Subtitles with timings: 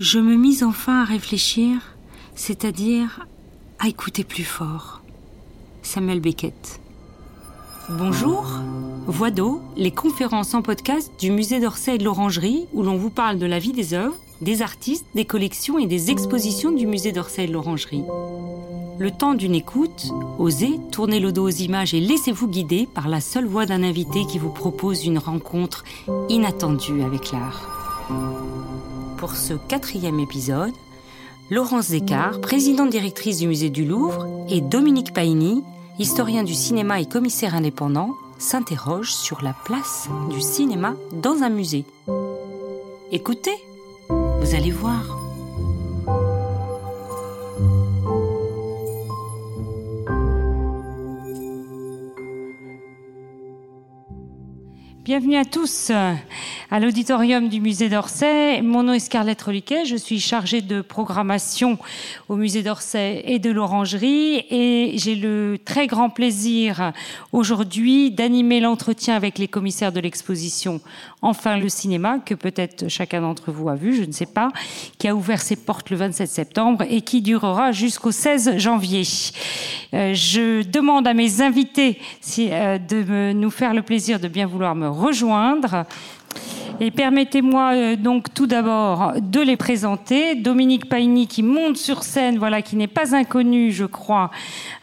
[0.00, 1.94] je me mis enfin à réfléchir,
[2.34, 3.26] c'est-à-dire
[3.78, 5.02] à écouter plus fort.
[5.82, 6.80] Samuel Beckett.
[7.90, 8.46] Bonjour,
[9.06, 13.10] Voix d'eau, les conférences en podcast du musée d'Orsay et de l'Orangerie où l'on vous
[13.10, 17.12] parle de la vie des œuvres, des artistes, des collections et des expositions du musée
[17.12, 18.04] d'Orsay et de l'Orangerie.
[18.98, 23.20] Le temps d'une écoute, osez, tournez le dos aux images et laissez-vous guider par la
[23.20, 25.84] seule voix d'un invité qui vous propose une rencontre
[26.30, 28.89] inattendue avec l'art.
[29.20, 30.72] Pour ce quatrième épisode,
[31.50, 35.62] Laurence Descartes, présidente directrice du musée du Louvre, et Dominique Paini,
[35.98, 41.84] historien du cinéma et commissaire indépendant, s'interrogent sur la place du cinéma dans un musée.
[43.12, 43.56] Écoutez,
[44.08, 45.19] vous allez voir.
[55.10, 55.90] Bienvenue à tous
[56.70, 58.62] à l'auditorium du musée d'Orsay.
[58.62, 61.78] Mon nom est Scarlett Reliquet, je suis chargée de programmation
[62.28, 66.92] au musée d'Orsay et de l'Orangerie et j'ai le très grand plaisir
[67.32, 70.80] aujourd'hui d'animer l'entretien avec les commissaires de l'exposition
[71.22, 74.50] Enfin le cinéma, que peut-être chacun d'entre vous a vu, je ne sais pas,
[74.96, 79.02] qui a ouvert ses portes le 27 septembre et qui durera jusqu'au 16 janvier.
[79.92, 81.98] Euh, je demande à mes invités
[82.38, 85.86] euh, de nous faire le plaisir de bien vouloir me rejoindre.
[86.82, 90.34] Et permettez-moi euh, donc tout d'abord de les présenter.
[90.34, 94.30] Dominique Paini qui monte sur scène, voilà, qui n'est pas inconnu, je crois,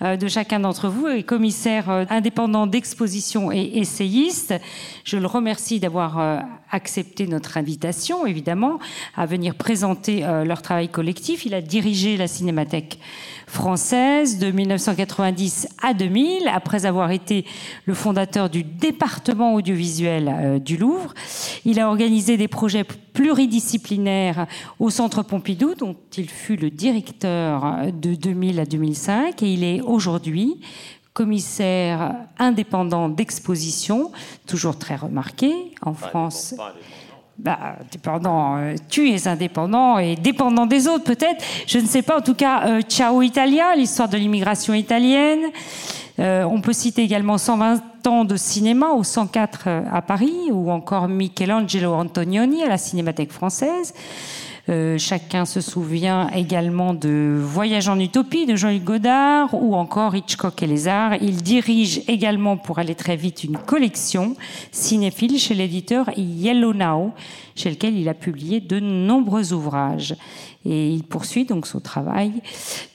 [0.03, 4.53] euh, de chacun d'entre vous, est commissaire euh, indépendant d'exposition et essayiste.
[5.05, 8.77] Je le remercie d'avoir accepté notre invitation, évidemment,
[9.15, 11.45] à venir présenter leur travail collectif.
[11.45, 12.99] Il a dirigé la Cinémathèque
[13.47, 17.45] française de 1990 à 2000, après avoir été
[17.85, 21.13] le fondateur du département audiovisuel euh, du Louvre.
[21.65, 24.45] Il a organisé des projets pluridisciplinaires
[24.79, 29.63] au Centre Pompidou, dont il fut le directeur euh, de 2000 à 2005, et il
[29.63, 30.59] est aujourd'hui
[31.13, 34.11] commissaire indépendant d'exposition,
[34.45, 36.53] toujours très remarqué en France
[37.39, 41.43] bah, dépendant, euh, tu es indépendant et dépendant des autres peut-être.
[41.67, 42.17] Je ne sais pas.
[42.17, 45.41] En tout cas, euh, Ciao Italia, l'histoire de l'immigration italienne.
[46.19, 51.07] Euh, on peut citer également 120 ans de cinéma au 104 à Paris, ou encore
[51.07, 53.93] Michelangelo Antonioni à la Cinémathèque française.
[54.69, 60.61] Euh, chacun se souvient également de Voyage en Utopie de Jean-Luc Godard ou encore Hitchcock
[60.61, 61.15] et les arts.
[61.21, 64.35] Il dirige également, pour aller très vite, une collection
[64.71, 67.13] cinéphile chez l'éditeur Yellow Now,
[67.55, 70.15] chez lequel il a publié de nombreux ouvrages.
[70.65, 72.33] Et il poursuit donc son travail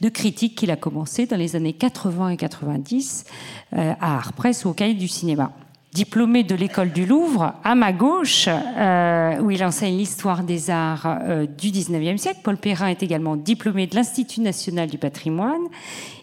[0.02, 3.24] de critique qu'il a commencé dans les années 80 et 90
[3.72, 5.52] euh, à Art Press ou au Cahier du cinéma
[5.92, 11.18] diplômé de l'école du Louvre, à ma gauche, euh, où il enseigne l'histoire des arts
[11.22, 12.40] euh, du 19e siècle.
[12.42, 15.60] Paul Perrin est également diplômé de l'Institut national du patrimoine.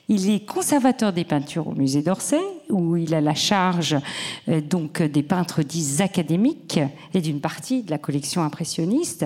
[0.07, 3.95] Il est conservateur des peintures au musée d'Orsay, où il a la charge
[4.47, 6.79] euh, donc des peintres dits académiques
[7.13, 9.25] et d'une partie de la collection impressionniste.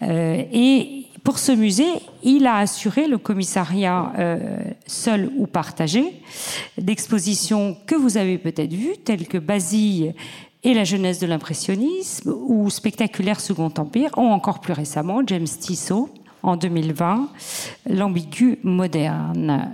[0.00, 4.38] et pour ce musée, il a assuré le commissariat euh,
[4.86, 6.22] seul ou partagé
[6.78, 10.14] d'expositions que vous avez peut-être vues, telles que Basile
[10.64, 16.08] et la jeunesse de l'impressionnisme ou Spectaculaire Second Empire, ou encore plus récemment James Tissot
[16.42, 17.28] en 2020,
[17.90, 19.70] L'ambigu moderne.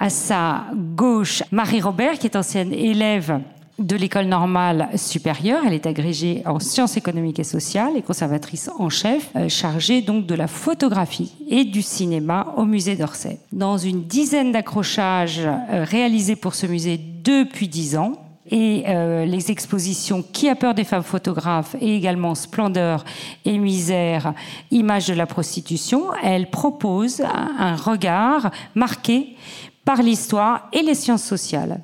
[0.00, 3.40] À sa gauche, Marie Robert, qui est ancienne élève
[3.78, 5.62] de l'école normale supérieure.
[5.66, 10.26] Elle est agrégée en sciences économiques et sociales et conservatrice en chef, euh, chargée donc
[10.26, 13.38] de la photographie et du cinéma au musée d'Orsay.
[13.52, 18.12] Dans une dizaine d'accrochages euh, réalisés pour ce musée depuis dix ans,
[18.50, 23.04] et euh, les expositions Qui a peur des femmes photographes et également Splendeur
[23.44, 24.34] et misère,
[24.70, 29.36] images de la prostitution, elle propose un regard marqué
[29.84, 31.80] par l'histoire et les sciences sociales.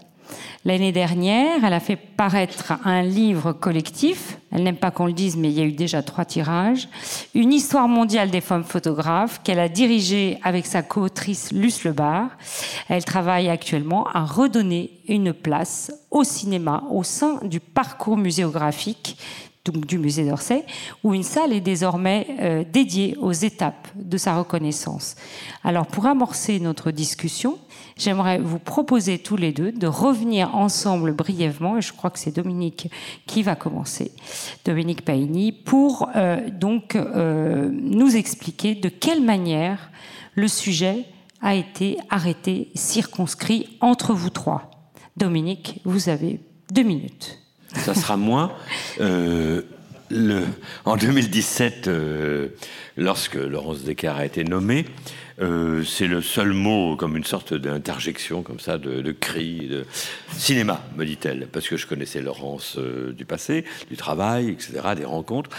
[0.65, 4.39] L'année dernière, elle a fait paraître un livre collectif.
[4.51, 6.89] Elle n'aime pas qu'on le dise, mais il y a eu déjà trois tirages.
[7.35, 12.31] Une histoire mondiale des femmes photographes qu'elle a dirigée avec sa co-autrice Luce Lebar.
[12.89, 19.17] Elle travaille actuellement à redonner une place au cinéma au sein du parcours muséographique
[19.71, 20.65] du musée d'Orsay,
[21.05, 25.17] où une salle est désormais euh, dédiée aux étapes de sa reconnaissance.
[25.65, 27.59] Alors pour amorcer notre discussion,
[27.97, 32.35] j'aimerais vous proposer tous les deux de revenir ensemble brièvement, et je crois que c'est
[32.35, 32.91] Dominique
[33.27, 34.13] qui va commencer,
[34.65, 39.91] Dominique Paini, pour euh, donc euh, nous expliquer de quelle manière
[40.35, 41.05] le sujet
[41.41, 44.78] a été arrêté, circonscrit entre vous trois.
[45.19, 46.41] Dominique, vous avez
[46.73, 47.39] deux minutes
[47.75, 48.53] ça sera moins.
[49.01, 49.63] Euh,
[50.85, 52.49] en 2017, euh,
[52.97, 54.87] lorsque Laurence Descartes a été nommée,
[55.41, 59.85] euh, c'est le seul mot comme une sorte d'interjection comme ça, de, cri, de
[60.33, 65.51] cinéma, me dit-elle, parce que je connaissais Laurence du passé, du travail, etc., des rencontres,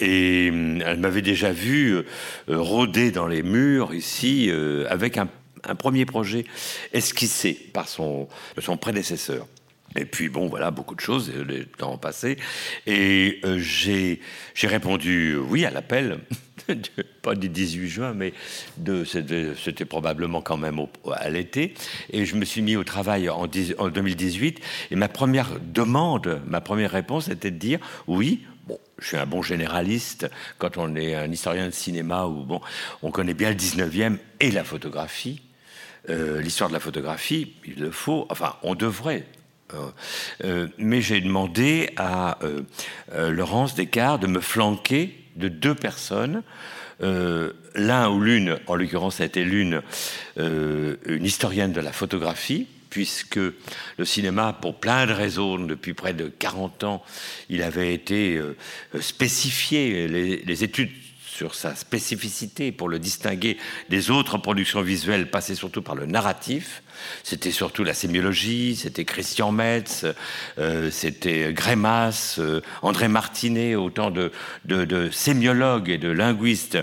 [0.00, 1.98] et elle m'avait déjà vu
[2.48, 4.50] rôder dans les murs ici
[4.88, 5.28] avec un,
[5.64, 6.44] un, premier projet
[6.92, 8.28] esquissé par son,
[8.58, 9.46] son prédécesseur.
[9.96, 12.36] Et puis bon, voilà, beaucoup de choses, le temps passé.
[12.86, 14.20] Et euh, j'ai
[14.62, 16.20] répondu oui à l'appel,
[17.22, 18.32] pas du 18 juin, mais
[19.04, 20.80] c'était probablement quand même
[21.12, 21.74] à l'été.
[22.12, 23.42] Et je me suis mis au travail en,
[23.78, 24.60] en, 2018.
[24.92, 28.44] Et ma première demande, ma première réponse était de dire oui.
[28.66, 32.60] Bon, je suis un bon généraliste quand on est un historien de cinéma ou bon,
[33.02, 35.40] on connaît bien le 19e et la photographie.
[36.08, 39.26] Euh, l'histoire de la photographie, il le faut, enfin, on devrait
[39.72, 39.76] euh,
[40.44, 42.38] euh, mais j'ai demandé à
[43.14, 46.42] Laurence Descartes de me flanquer de deux personnes.
[47.00, 49.80] L'un ou l'une, en l'occurrence, ça a été l'une,
[50.36, 56.28] une historienne de la photographie, puisque le cinéma, pour plein de raisons, depuis près de
[56.28, 57.04] 40 ans,
[57.48, 58.40] il avait été
[58.98, 60.08] spécifié.
[60.08, 60.90] les études
[61.40, 63.56] sur sa spécificité pour le distinguer
[63.88, 66.82] des autres productions visuelles passées surtout par le narratif.
[67.22, 70.04] C'était surtout la sémiologie, c'était Christian Metz,
[70.58, 74.30] euh, c'était Grémas, euh, André Martinet, autant de,
[75.12, 76.76] sémiologues et de linguistes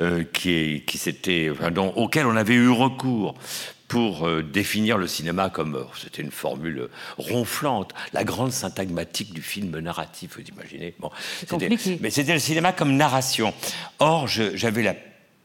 [0.00, 0.98] euh, qui, qui
[1.50, 3.34] auxquels on avait eu recours
[3.88, 9.42] pour euh, définir le cinéma comme, euh, c'était une formule ronflante, la grande syntagmatique du
[9.42, 10.94] film narratif, vous imaginez.
[11.00, 11.10] Bon,
[12.00, 13.54] mais c'était le cinéma comme narration.
[13.98, 14.94] Or, j'avais la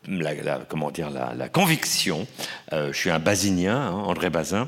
[0.07, 2.27] la, comment dire, la, conviction,
[2.73, 4.67] euh, je suis un basinien, hein, André Bazin,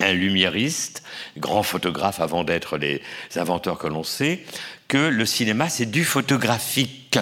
[0.00, 1.02] un lumiériste,
[1.36, 3.00] grand photographe avant d'être les
[3.36, 4.44] inventeurs que l'on sait,
[4.88, 7.18] que le cinéma c'est du photographique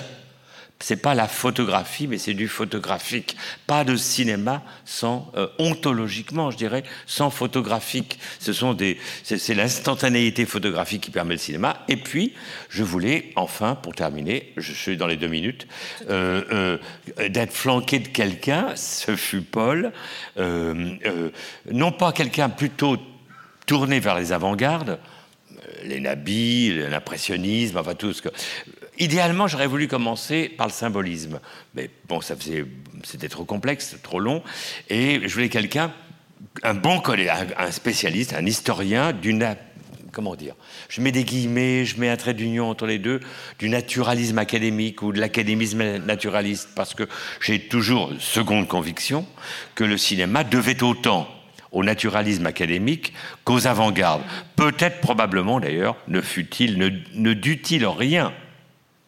[0.85, 3.39] c'est pas la photographie, mais c'est du photographique.
[3.67, 8.19] Pas de cinéma sans euh, ontologiquement, je dirais, sans photographique.
[8.39, 11.79] Ce sont des, c'est l'instantanéité photographique qui permet le cinéma.
[11.89, 12.35] Et puis,
[12.69, 15.67] je voulais enfin, pour terminer, je suis dans les deux minutes,
[16.11, 16.79] euh,
[17.19, 18.77] euh, d'être flanqué de quelqu'un.
[18.77, 19.91] Ce fut Paul,
[20.37, 22.99] non pas quelqu'un plutôt
[23.65, 24.99] tourné vers les avant-gardes
[25.85, 28.29] les nabis, l'impressionnisme, enfin tout ce que.
[28.99, 31.41] Idéalement, j'aurais voulu commencer par le symbolisme,
[31.75, 32.65] mais bon, ça faisait,
[33.03, 34.43] c'était trop complexe, trop long,
[34.89, 35.93] et je voulais quelqu'un,
[36.63, 39.57] un bon collègue, un, spécialiste, un historien d'une
[40.13, 40.55] comment dire?
[40.89, 43.19] Je mets des guillemets, je mets un trait d'union entre les deux,
[43.59, 47.09] du naturalisme académique ou de l'académisme naturaliste, parce que
[47.41, 49.27] j'ai toujours seconde conviction
[49.75, 51.29] que le cinéma devait autant
[51.73, 53.13] au naturalisme académique
[53.43, 54.23] qu'aux avant-gardes.
[54.55, 58.33] Peut-être, probablement d'ailleurs, ne fut-il, ne, ne dut-il rien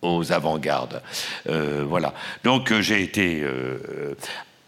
[0.06, 1.02] aux avant-gardes.
[1.48, 2.14] Euh, voilà.
[2.44, 4.14] Donc euh, j'ai été euh,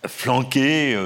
[0.06, 0.96] flanqué,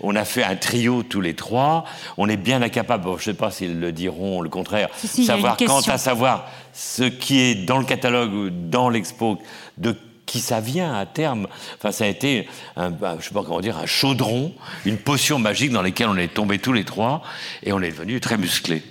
[0.00, 1.84] on a fait un trio tous les trois,
[2.16, 5.80] on est bien incapable, je ne sais pas s'ils le diront le contraire, savoir quant
[5.80, 9.38] à savoir ce qui est dans le catalogue ou dans l'expo,
[9.78, 9.96] de
[10.26, 11.46] qui ça vient à terme.
[11.76, 14.52] Enfin, ça a été, un, bah, je sais pas comment dire, un chaudron,
[14.86, 17.22] une potion magique dans laquelle on est tombés tous les trois
[17.62, 18.82] et on est devenu très musclés.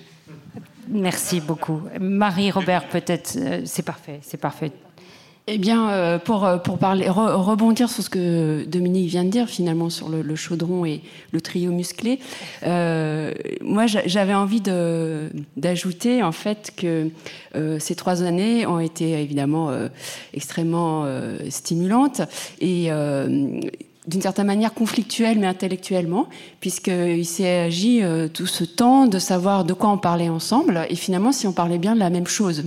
[0.92, 1.82] Merci beaucoup.
[2.00, 4.72] Marie-Robert, peut-être, euh, c'est parfait, c'est parfait.
[5.48, 9.48] Eh bien, euh, pour, euh, pour parler, rebondir sur ce que Dominique vient de dire,
[9.48, 12.20] finalement, sur le, chaudron et le trio musclé,
[12.64, 14.62] moi, j'avais envie
[15.58, 17.10] d'ajouter, en fait, que
[17.80, 19.72] ces trois années ont été évidemment
[20.34, 21.06] extrêmement
[21.50, 22.22] stimulantes
[22.60, 22.92] et
[24.08, 26.28] d'une certaine manière conflictuelle, mais intellectuellement,
[26.60, 30.96] puisqu'il s'est agi euh, tout ce temps de savoir de quoi on parlait ensemble, et
[30.96, 32.64] finalement si on parlait bien de la même chose.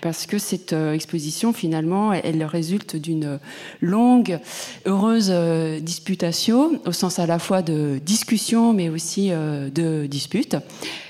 [0.00, 3.38] Parce que cette euh, exposition, finalement, elle, résulte d'une
[3.82, 4.38] longue,
[4.86, 10.56] heureuse euh, disputation, au sens à la fois de discussion, mais aussi de dispute,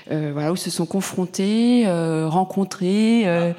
[0.09, 1.85] voilà, où se sont confrontés,
[2.27, 3.55] rencontrés Emma,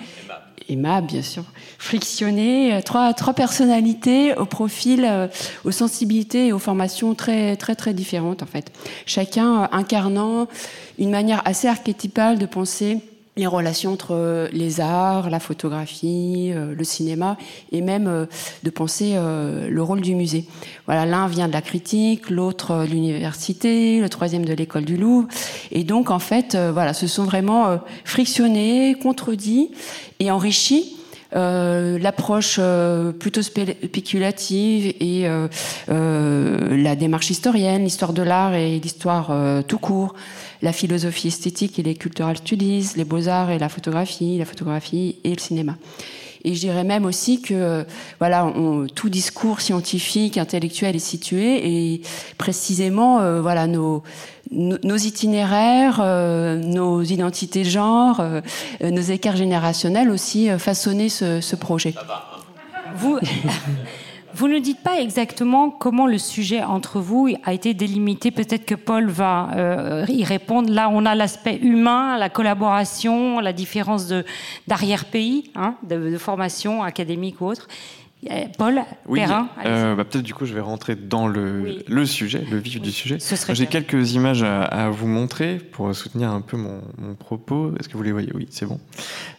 [0.77, 1.45] bien sûr,
[1.79, 5.29] frictionné, euh, trois, trois personnalités au profil, euh,
[5.65, 8.73] aux sensibilités et aux formations très, très, très différentes, en fait.
[9.07, 10.47] Chacun euh, incarnant
[10.99, 12.99] une manière assez archétypale de penser
[13.37, 17.39] les relations entre les arts, la photographie, le cinéma,
[17.71, 18.27] et même
[18.63, 20.45] de penser le rôle du musée.
[20.85, 25.29] Voilà, l'un vient de la critique, l'autre de l'université, le troisième de l'école du Louvre,
[25.71, 29.71] et donc en fait, voilà, ce sont vraiment frictionnés, contredits
[30.21, 30.99] et enrichis
[31.35, 35.49] euh, l'approche euh, plutôt spéculative et euh,
[35.89, 39.33] la démarche historienne, l'histoire de l'art et l'histoire
[39.67, 40.15] tout court,
[40.63, 45.31] la philosophie esthétique et les cultural studies, les beaux-arts et la photographie, la photographie et
[45.31, 45.77] le cinéma.
[46.45, 47.85] Et je dirais même aussi que
[48.19, 48.53] voilà,
[48.97, 52.03] tout discours scientifique, intellectuel est situé et
[52.37, 54.03] précisément voilà nos
[54.51, 56.01] nos itinéraires,
[56.59, 58.23] nos identités de genre,
[58.83, 61.95] nos écarts générationnels aussi façonner ce, ce projet.
[62.97, 63.19] Vous,
[64.35, 68.31] vous ne dites pas exactement comment le sujet entre vous a été délimité.
[68.31, 70.71] Peut-être que Paul va euh, y répondre.
[70.71, 74.13] Là, on a l'aspect humain, la collaboration, la différence
[74.67, 77.69] d'arrière-pays, hein, de, de, formation académique ou autre.
[78.57, 79.21] Paul oui,
[79.67, 82.93] euh, bah, Peut-être du coup je vais rentrer dans le, le sujet, le vif du
[82.93, 83.19] sujet.
[83.51, 87.73] J'ai quelques images à, vous montrer pour soutenir un peu mon, mon propos.
[87.79, 88.31] Est-ce que vous les voyez?
[88.35, 88.79] Oui, c'est bon.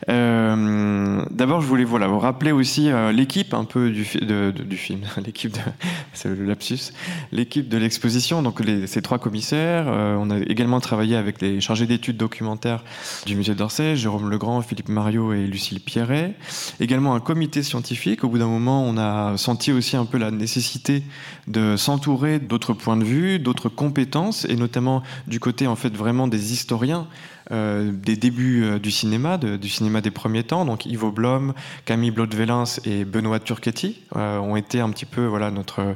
[0.10, 4.76] Euh, D'abord, je voulais voilà, vous rappeler aussi euh, l'équipe un peu du, de, du
[4.76, 5.60] film, l'équipe de,
[6.14, 6.92] c'est le lapsus,
[7.32, 9.86] l'équipe de l'exposition, donc les, ces trois commissaires.
[9.88, 12.84] On a également travaillé avec les chargés d'études documentaires
[13.26, 16.36] du musée d'Orsay, Jérôme Legrand, Philippe Mario et Lucille Pierret.
[16.82, 18.24] Également un comité scientifique.
[18.24, 21.04] Au bout d'un moment, on a senti aussi un peu la nécessité
[21.48, 26.28] de s'entourer d'autres points de vue, d'autres compétences, et notamment du côté en fait vraiment
[26.28, 27.08] des historiens
[27.52, 30.64] euh, des débuts euh, du cinéma, du cinéma des premiers temps.
[30.64, 31.54] Donc Ivo Blom,
[31.84, 35.96] Camille Blodvelins et Benoît Turchetti euh, ont été un petit peu voilà notre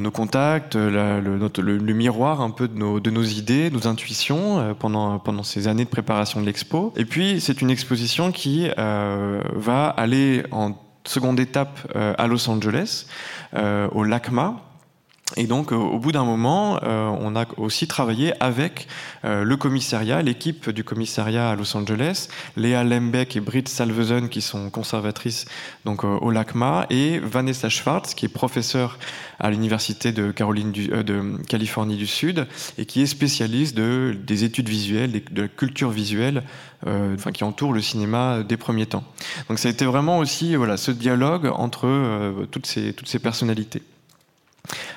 [0.00, 5.18] nos contacts, le, le, miroir un peu de nos, de nos idées, nos intuitions pendant
[5.18, 6.92] pendant ces années de préparation de l'expo.
[6.96, 10.72] Et puis c'est une exposition qui va aller en
[11.06, 13.06] seconde étape euh, à Los Angeles,
[13.54, 14.60] euh, au LACMA.
[15.36, 18.86] Et donc, au bout d'un moment, euh, on a aussi travaillé avec
[19.22, 24.68] le commissariat, l'équipe du commissariat à Los Angeles, Léa Lembeck et Britt Salvesen, qui sont
[24.68, 25.46] conservatrices
[25.86, 28.98] donc au LACMA, et Vanessa Schwartz, qui est professeure
[29.40, 35.22] à l'université de, de Californie du Sud, et qui est spécialiste de, des études visuelles,
[35.30, 36.42] de la culture visuelle
[36.86, 39.04] euh, enfin, qui entoure le cinéma des premiers temps.
[39.48, 43.18] Donc ça a été vraiment aussi voilà, ce dialogue entre euh, toutes, ces, toutes ces
[43.18, 43.82] personnalités.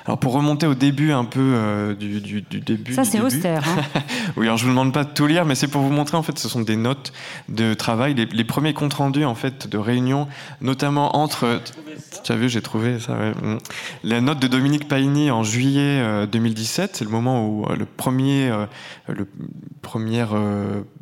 [0.08, 2.94] Alors pour remonter au début un peu euh, du, du, du, début.
[2.94, 3.62] Ça c'est austère.
[3.68, 4.00] Hein
[4.36, 6.22] oui, alors je vous demande pas de tout lire, mais c'est pour vous montrer en
[6.22, 7.12] fait, ce sont des notes
[7.48, 10.28] de travail, les, premiers comptes rendus en fait de réunion,
[10.60, 11.60] notamment entre.
[12.24, 13.12] Tu as vu, j'ai trouvé ça.
[13.18, 13.32] Ouais.
[14.04, 18.50] La note de Dominique Paigny en juillet 2017, c'est le moment où le premier,
[19.08, 19.26] le
[19.82, 20.34] première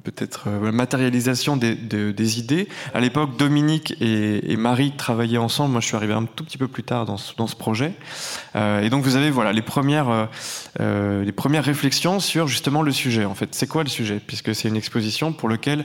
[0.07, 2.69] peut-être euh, matérialisation des, idées.
[2.95, 5.73] À l'époque, Dominique et, Marie travaillaient ensemble.
[5.73, 7.93] Moi, je suis arrivé un tout petit peu plus tard dans ce, dans ce projet.
[8.55, 10.27] Euh, et donc, vous avez voilà les premières, euh,
[10.81, 13.16] euh, les premières réflexions sur justement le sujet.
[13.25, 14.21] En fait, c'est quoi le sujet?
[14.25, 15.85] Puisque c'est une exposition pour laquelle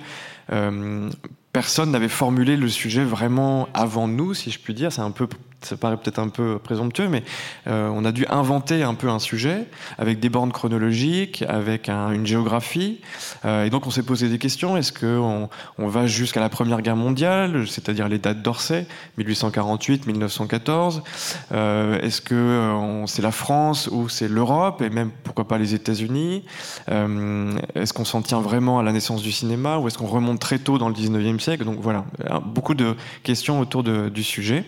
[0.52, 1.10] euh,
[1.54, 4.92] personne n'avait formulé le sujet vraiment avant nous, si je puis dire.
[4.92, 5.28] C'est un peu
[5.62, 7.24] ça paraît peut-être un peu présomptueux, mais
[7.68, 12.12] euh, on a dû inventer un peu un sujet avec des bornes chronologiques, avec un,
[12.12, 13.00] une géographie.
[13.46, 14.76] Euh, et donc on s'est posé des questions.
[14.76, 18.88] Est-ce qu'on on va jusqu'à la Première Guerre mondiale, c'est-à-dire les dates d'Orsay,
[19.20, 21.02] 1848-1914
[21.52, 26.44] euh, Est-ce que c'est la France ou c'est l'Europe et même pourquoi pas les États-Unis?
[26.88, 30.58] Est-ce qu'on s'en tient vraiment à la naissance du cinéma ou est-ce qu'on remonte très
[30.58, 31.66] tôt dans le 19e siècle?
[31.66, 32.06] Donc voilà,
[32.46, 34.66] beaucoup de questions autour du sujet.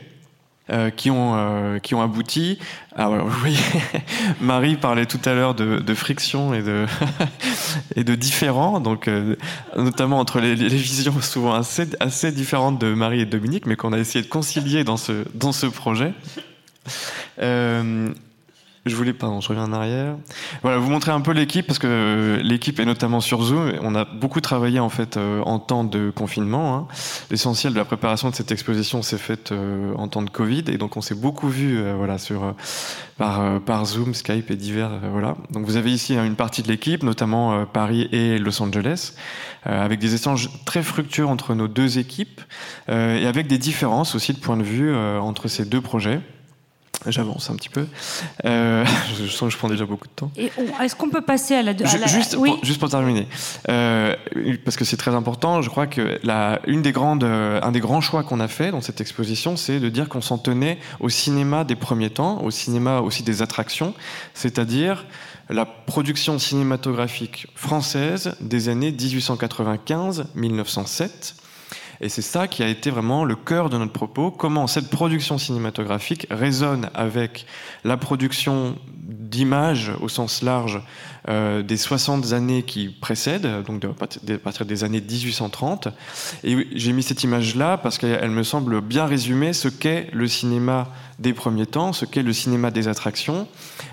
[0.69, 2.57] Euh, qui, ont, euh, qui ont abouti.
[2.95, 3.57] Ah, vous voyez,
[4.39, 6.85] Marie parlait tout à l'heure de, friction et de,
[7.97, 9.35] et de différents, donc, euh,
[9.75, 13.91] notamment entre les, visions souvent assez, assez différentes de Marie et de Dominique, mais qu'on
[13.91, 16.13] a essayé de concilier dans ce, dans ce projet.
[18.85, 20.17] Je voulais, pardon, je reviens en arrière.
[20.61, 23.71] Voilà, vous montrer un peu l'équipe parce que euh, l'équipe est notamment sur Zoom.
[23.81, 26.75] On a beaucoup travaillé en fait euh, en temps de confinement.
[26.75, 26.87] Hein.
[27.31, 30.77] L'essentiel de la préparation de cette exposition s'est faite euh, en temps de Covid et
[30.77, 32.55] donc on s'est beaucoup vu, voilà, sur
[33.17, 35.37] par par Zoom, Skype et divers, voilà.
[35.51, 39.13] Donc vous avez ici hein, une partie de l'équipe, notamment Paris et Los Angeles,
[39.63, 42.41] avec des échanges très fructueux entre nos deux équipes
[42.89, 46.19] et avec des différences aussi de point de vue entre ces deux projets.
[47.07, 47.87] J'avance un petit peu.
[48.45, 48.85] Euh,
[49.19, 50.31] je sens que je prends déjà beaucoup de temps.
[50.81, 51.71] Est-ce qu'on peut passer à la...
[51.71, 52.07] À la...
[52.07, 53.27] Juste, oui pour, juste pour terminer,
[53.69, 54.15] euh,
[54.63, 57.81] parce que c'est très important, je crois que la, une des grandes, euh, un des
[57.81, 61.09] grands choix qu'on a fait dans cette exposition, c'est de dire qu'on s'en tenait au
[61.09, 63.93] cinéma des premiers temps, au cinéma aussi des attractions,
[64.33, 65.05] c'est-à-dire
[65.49, 71.42] la production cinématographique française des années 1895-1907
[72.03, 75.37] et c'est ça qui a été vraiment le cœur de notre propos, comment cette production
[75.37, 77.45] cinématographique résonne avec
[77.85, 80.81] la production d'images au sens large
[81.27, 85.87] des 60 années qui précèdent, donc à partir des années 1830.
[86.43, 90.89] Et j'ai mis cette image-là parce qu'elle me semble bien résumer ce qu'est le cinéma
[91.19, 93.47] des premiers temps, ce qu'est le cinéma des attractions.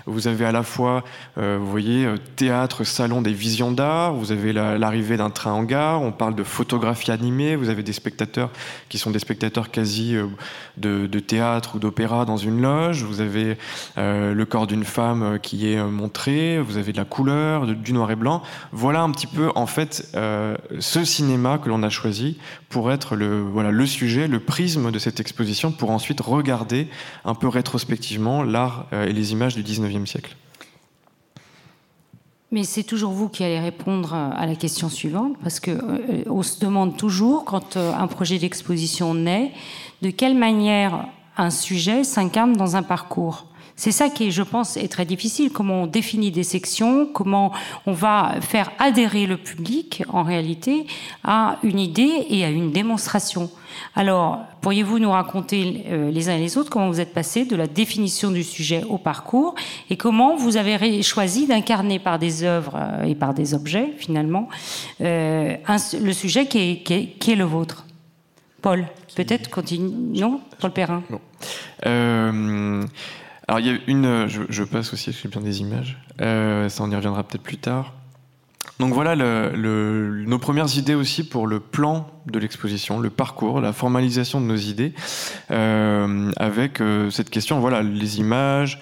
[0.05, 1.03] Vous avez à la fois,
[1.37, 5.63] euh, vous voyez, euh, théâtre, salon des visions d'art, vous avez l'arrivée d'un train en
[5.63, 8.49] gare, on parle de photographie animée, vous avez des spectateurs
[8.89, 10.27] qui sont des spectateurs quasi euh,
[10.77, 13.57] de, théâtre ou d'opéra dans une loge, vous avez
[13.95, 15.00] le corps d'une femme
[15.41, 18.41] qui est montré, vous avez de la couleur, du noir et blanc.
[18.71, 22.37] Voilà un petit peu, en fait, ce cinéma que l'on a choisi
[22.69, 26.87] pour être le, voilà, le sujet, le prisme de cette exposition, pour ensuite regarder
[27.25, 30.35] un peu rétrospectivement l'art euh, et les images du 19e siècle.
[32.51, 36.59] Mais c'est toujours vous qui allez répondre à la question suivante, parce euh, on se
[36.59, 39.53] demande toujours, quand euh, un projet d'exposition naît,
[40.01, 43.47] de quelle manière un sujet s'incarne dans un parcours.
[43.75, 45.51] C'est ça qui, je pense, est très difficile.
[45.51, 47.51] Comment on définit des sections, comment
[47.85, 50.85] on va faire adhérer le public, en réalité,
[51.23, 53.49] à une idée et à une démonstration.
[53.95, 57.55] Alors, pourriez-vous nous raconter euh, les uns et les autres comment vous êtes passé de
[57.55, 59.55] la définition du sujet au parcours
[59.89, 64.49] et comment vous avez choisi d'incarner par des œuvres euh, et par des objets, finalement,
[65.01, 65.55] euh,
[65.99, 67.85] le sujet qui est, le vôtre?
[68.61, 68.85] Paul,
[69.15, 70.19] peut-être continue.
[70.19, 70.39] Non?
[70.59, 71.01] Paul Perrin.
[73.51, 75.97] Alors il y a une, je, passe aussi, j'ai bien des images.
[76.21, 77.91] Euh, ça on y reviendra peut-être plus tard.
[78.79, 84.39] Donc voilà nos premières idées aussi pour le plan de l'exposition, le parcours, la formalisation
[84.39, 84.93] de nos idées,
[85.51, 88.79] euh, avec euh, cette question, voilà, les images,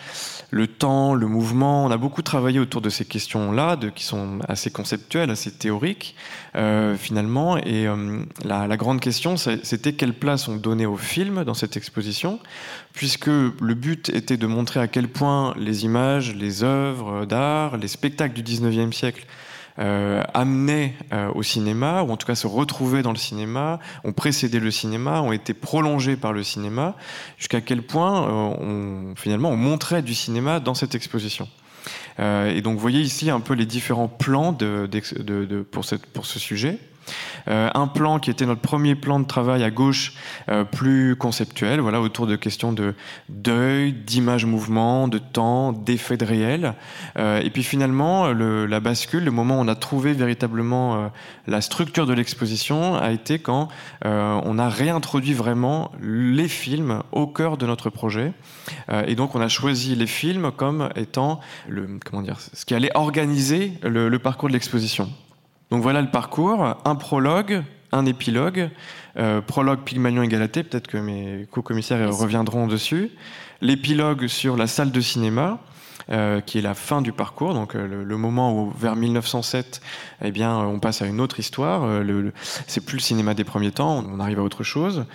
[0.52, 1.86] le temps, le mouvement.
[1.86, 6.16] On a beaucoup travaillé autour de ces questions-là, qui sont assez conceptuelles, assez théoriques,
[6.56, 7.58] euh, finalement.
[7.58, 12.40] Et euh, la, grande question, c'était quelle place on donnait au film dans cette exposition,
[12.94, 17.88] puisque le but était de montrer à quel point les images, les œuvres d'art, les
[17.88, 19.26] spectacles du 19e siècle
[20.34, 24.60] amenés euh, au cinéma, ou en tout cas se retrouver dans le cinéma, ont précédé
[24.60, 26.96] le cinéma, ont été prolongés par le cinéma,
[27.38, 31.48] jusqu'à quel point euh, on, finalement on montrait du cinéma dans cette exposition.
[32.20, 34.58] et donc vous voyez ici un peu les différents plans
[35.72, 36.78] pour ce sujet.
[37.48, 40.14] Euh, un plan qui était notre premier plan de travail à gauche,
[40.50, 42.94] euh, plus conceptuel, voilà, autour de questions de
[43.30, 46.74] deuil, d'image mouvement, de temps, d'effet de réel.
[47.18, 51.12] Euh, et puis finalement, la bascule, le moment où on a trouvé véritablement
[51.48, 53.70] la structure de l'exposition, a été quand
[54.04, 58.34] on a réintroduit vraiment les films au cœur de notre projet.
[59.08, 61.40] et donc on a choisi les films comme étant
[62.06, 65.10] comment dire, ce qui allait organiser le parcours de l'exposition.
[65.72, 68.70] Donc voilà le parcours, un prologue, un épilogue,
[69.18, 73.12] euh, prologue Pygmalion et Galatée, peut-être que mes co-commissaires reviendront dessus,
[73.62, 75.60] l'épilogue sur la salle de cinéma,
[76.12, 79.80] euh, qui est la fin du parcours, donc euh, le, moment où vers 1907,
[80.24, 81.84] eh bien, on passe à une autre histoire.
[81.84, 82.32] Euh,
[82.66, 85.06] c'est plus le cinéma des premiers temps, on arrive à autre chose.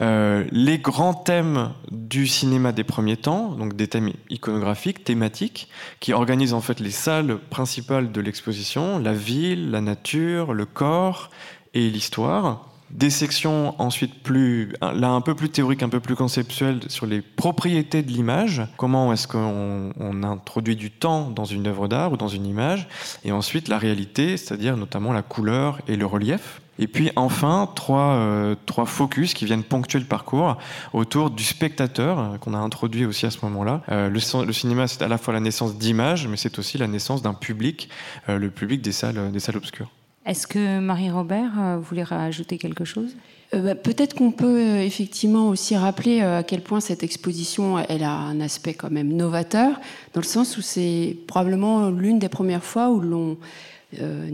[0.00, 5.68] les grands thèmes du cinéma des premiers temps, donc des thèmes iconographiques, thématiques,
[6.00, 11.30] qui organisent en fait les salles principales de l'exposition la ville, la nature, le corps
[11.72, 16.80] et l'histoire des sections ensuite plus, là un peu plus théoriques, un peu plus conceptuelles
[16.88, 18.62] sur les propriétés de l'image.
[18.76, 22.88] Comment est-ce qu'on introduit du temps dans une œuvre d'art ou dans une image?
[23.24, 26.60] Et ensuite la réalité, c'est-à-dire notamment la couleur et le relief.
[26.78, 30.56] Et puis enfin, trois, euh, trois focus qui viennent ponctuer le parcours
[30.92, 33.82] autour du spectateur euh, qu'on a introduit aussi à ce moment-là.
[33.90, 36.88] Euh, le, le, cinéma, c'est à la fois la naissance d'images, mais c'est aussi la
[36.88, 37.88] naissance d'un public,
[38.26, 39.90] le public des salles, des salles obscures.
[40.26, 43.14] Est-ce que Marie-Robert euh, voulait rajouter quelque chose?
[43.52, 48.08] Euh, bah, Peut-être qu'on peut, euh, effectivement aussi rappeler à quel point cette exposition a
[48.08, 49.80] un aspect quand même novateur,
[50.14, 53.36] dans le sens où c'est probablement l'une des premières fois où l'on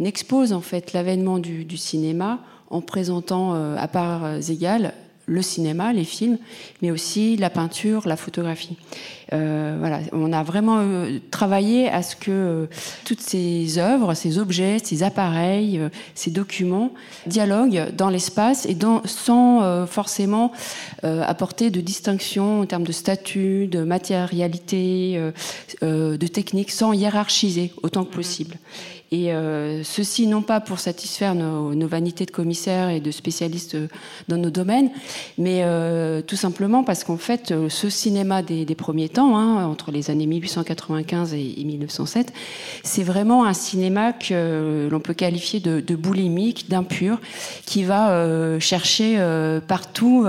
[0.02, 2.38] expose en fait l'avènement du, cinéma
[2.70, 4.94] en présentant à parts égales
[5.30, 6.38] le cinéma, les films,
[6.82, 8.76] mais aussi la peinture, la photographie.
[9.32, 12.66] Euh, voilà, on a vraiment euh, travaillé à ce que euh,
[13.04, 15.80] toutes ces œuvres, ces objets, ces appareils,
[16.16, 16.90] ces documents
[17.26, 20.52] dialoguent dans l'espace et dans, sans forcément
[21.02, 25.20] apporter de distinction en termes de statut, de matérialité,
[25.82, 28.56] de technique, sans hiérarchiser autant que possible.
[29.12, 33.76] Et euh, ceci non pas pour satisfaire nos, vanités de commissaires et de spécialistes
[34.28, 34.90] dans nos domaines,
[35.36, 40.10] mais euh, tout simplement parce qu'en fait, ce cinéma des, premiers temps, hein, entre les
[40.10, 42.32] années 1895 et, 1907,
[42.84, 47.20] c'est vraiment un cinéma que l'on peut qualifier de, boulimique, d'impur,
[47.66, 49.18] qui va chercher
[49.66, 50.24] partout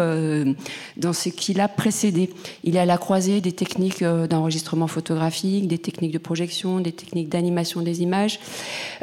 [0.97, 2.31] dans ce qu'il a précédé.
[2.63, 7.29] Il est à la croisée des techniques d'enregistrement photographique, des techniques de projection, des techniques
[7.29, 8.39] d'animation des images.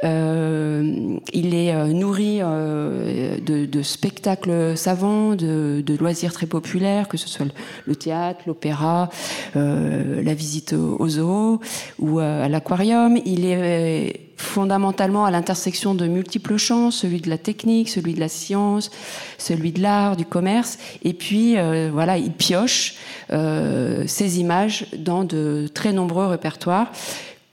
[0.04, 7.28] Euh, il est euh, nourri euh, de, spectacles savants, de, loisirs très populaires, que ce
[7.28, 7.46] soit
[7.86, 9.08] le théâtre, l'opéra,
[9.54, 11.60] la visite au zoo
[11.98, 13.18] ou à l'aquarium.
[13.24, 18.28] Il est fondamentalement à l'intersection de multiples champs, celui de la technique, celui de la
[18.28, 18.90] science,
[19.38, 21.56] celui de l'art, du commerce, et puis
[21.90, 22.94] voilà, il pioche
[23.30, 26.92] ces images dans de très nombreux répertoires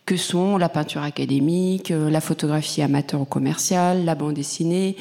[0.06, 4.96] que sont la peinture académique, euh, la photographie amateur ou commerciale, la bande dessinée,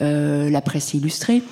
[0.00, 1.42] euh, la presse illustrée.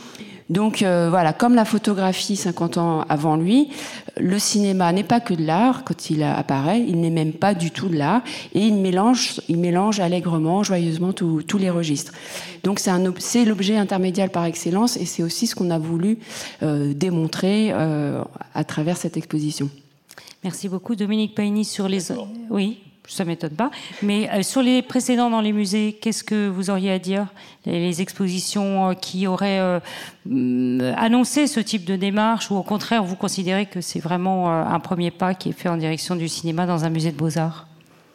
[0.51, 3.71] Donc euh, voilà, comme la photographie 50 ans avant lui,
[4.19, 7.71] le cinéma n'est pas que de l'art quand il apparaît, il n'est même pas du
[7.71, 8.23] tout de l'art,
[8.55, 12.13] et il mélange, il mélange allègrement, joyeusement tous les registres.
[12.63, 16.19] Donc c'est l'objet intermédiaire par excellence, et c'est aussi ce qu'on a voulu
[16.61, 19.71] démontrer à travers cette exposition.
[20.43, 22.13] Merci beaucoup, Dominique Paigny, sur les.
[22.51, 23.71] Oui ça m'étonne pas.
[24.03, 27.27] Mais euh, sur les précédents dans les musées, qu'est-ce que vous auriez à dire?
[27.67, 29.81] Les, expositions euh, qui auraient euh,
[30.27, 34.81] mm, annoncé ce type de démarche, ou au contraire, vous considérez que c'est vraiment un
[34.81, 37.67] premier pas qui est fait en direction du cinéma dans un musée de beaux-arts?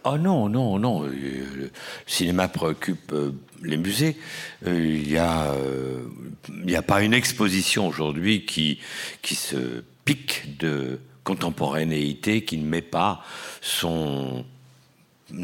[0.05, 1.03] Oh non, non, non.
[1.03, 1.71] Le
[2.07, 3.13] cinéma préoccupe
[3.61, 4.17] les musées.
[4.65, 5.53] Il n'y a,
[6.75, 8.79] a pas une exposition aujourd'hui qui,
[9.21, 13.23] qui se pique de contemporanéité, qui ne met pas
[13.61, 14.45] son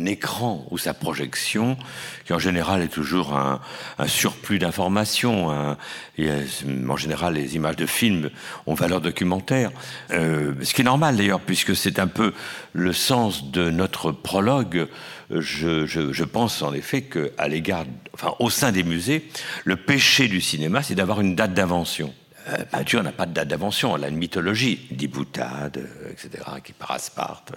[0.06, 1.78] écran ou sa projection,
[2.26, 3.60] qui en général est toujours un,
[4.08, 5.50] surplus d'informations.
[5.50, 8.30] En général, les images de films
[8.66, 9.72] ont valeur documentaire,
[10.12, 12.34] euh, ce qui est normal d'ailleurs, puisque c'est un peu
[12.74, 14.88] le sens de notre prologue.
[15.32, 19.28] Je, je pense en effet qu'à l'égard, enfin, au sein des musées,
[19.64, 22.14] le péché du cinéma, c'est d'avoir une date d'invention.
[22.48, 26.44] Euh, peinture n'a pas de date d'invention, elle a une mythologie, dit boutade, euh, etc.,
[26.64, 27.54] qui part à Sparte.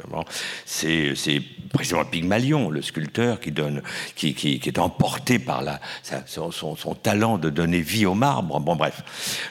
[0.65, 1.15] C'est,
[1.73, 3.53] précisément Pygmalion, le sculpteur, qui,
[4.65, 5.63] est emporté par
[6.27, 8.61] son, talent de donner vie au marbre.
[8.61, 9.03] Bon, bref.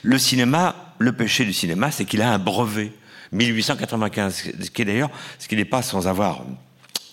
[0.01, 2.91] Le cinéma, le péché du cinéma, c'est qu'il a un brevet.
[3.31, 6.45] 1895, ce qui est d'ailleurs, ce qui n'est pas sans avoir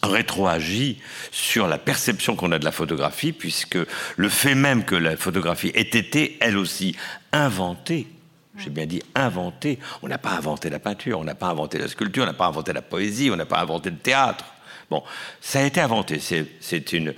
[0.05, 3.79] rétroagi sur la perception qu'on a de la photographie, puisque
[4.17, 6.97] le fait même que la photographie ait été, elle aussi,
[7.33, 8.07] inventée,
[8.59, 11.89] j'ai bien dit inventée, on n'a pas inventé la peinture, on n'a pas inventé la
[11.89, 14.45] sculpture, on n'a pas inventé la poésie, on n'a pas inventé le théâtre.
[14.91, 15.03] Bon,
[15.41, 16.21] ça a été inventé.
[16.21, 17.15] C'est une,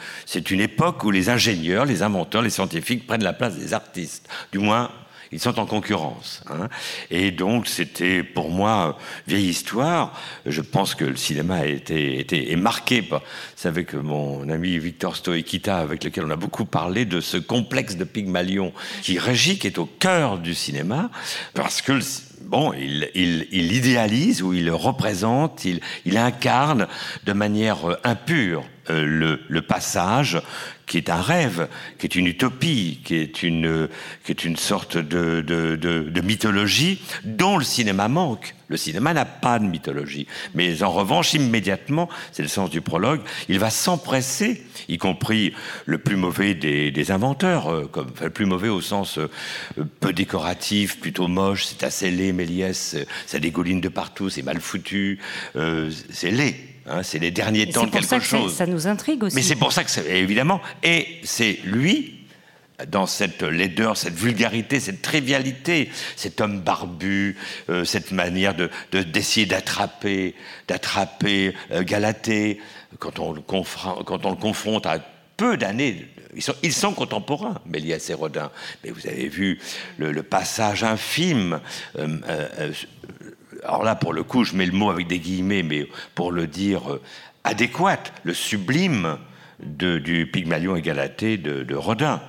[0.51, 4.29] une époque où les ingénieurs, les inventeurs, les scientifiques prennent la place des artistes.
[4.53, 4.90] Du moins,
[5.33, 6.43] ils sont en concurrence.
[6.51, 6.69] Hein.
[7.11, 10.19] Et donc, c'était pour moi vieille histoire.
[10.45, 13.01] Je pense que le cinéma a été, été est marqué.
[13.01, 13.19] Vous
[13.57, 17.97] savez que mon ami Victor Stoekita, avec lequel on a beaucoup parlé de ce complexe
[17.97, 21.11] de Pygmalion qui régit, qui est au cœur du cinéma,
[21.55, 22.01] parce que
[22.47, 26.87] bon, il, il, il, idéalise ou il représente, il, il incarne
[27.25, 30.41] de manière euh, impure euh, le, le, passage
[30.87, 31.68] qui est un rêve,
[31.99, 33.88] qui est une utopie, qui est une,
[34.25, 38.55] qui est une sorte de, de, de, de mythologie dont le cinéma manque.
[38.68, 40.27] Le cinéma n'a pas de mythologie.
[40.55, 45.53] Mais en revanche, immédiatement, c'est le sens du prologue, il va s'empresser, y compris
[45.85, 49.29] le plus mauvais des, des inventeurs, euh, comme, enfin, le plus mauvais au sens euh,
[50.01, 52.96] peu décoratif, plutôt moche, c'est assez laid, Méliès,
[53.27, 55.20] ça dégouline de partout, c'est mal foutu,
[55.55, 56.57] euh, c'est laid.
[56.88, 58.55] Hein, c'est les derniers temps de quelque chose.
[58.55, 59.37] Ça nous intrigue aussi.
[59.37, 62.16] Mais c'est pour ça que, évidemment, et c'est lui,
[62.88, 67.37] dans cette laideur, cette vulgarité, cette trivialité, cet homme barbu,
[67.70, 70.35] euh, cette manière de d'essayer d'attraper,
[70.68, 72.61] d'attraper euh, Galatée,
[72.99, 74.99] quand on, le quand on le confronte à
[75.37, 78.51] peu d'années, ils sont, ils sont, contemporains, Méliès et Rodin.
[78.85, 79.59] Mais vous avez vu
[79.99, 81.61] le, passage infime
[81.99, 82.72] euh,
[83.67, 86.47] alors là, pour le coup, je mets le mot avec des guillemets, mais pour le
[86.47, 87.03] dire euh,
[87.45, 89.19] adéquat, le sublime
[89.59, 92.21] du Pygmalion et de, Rodin,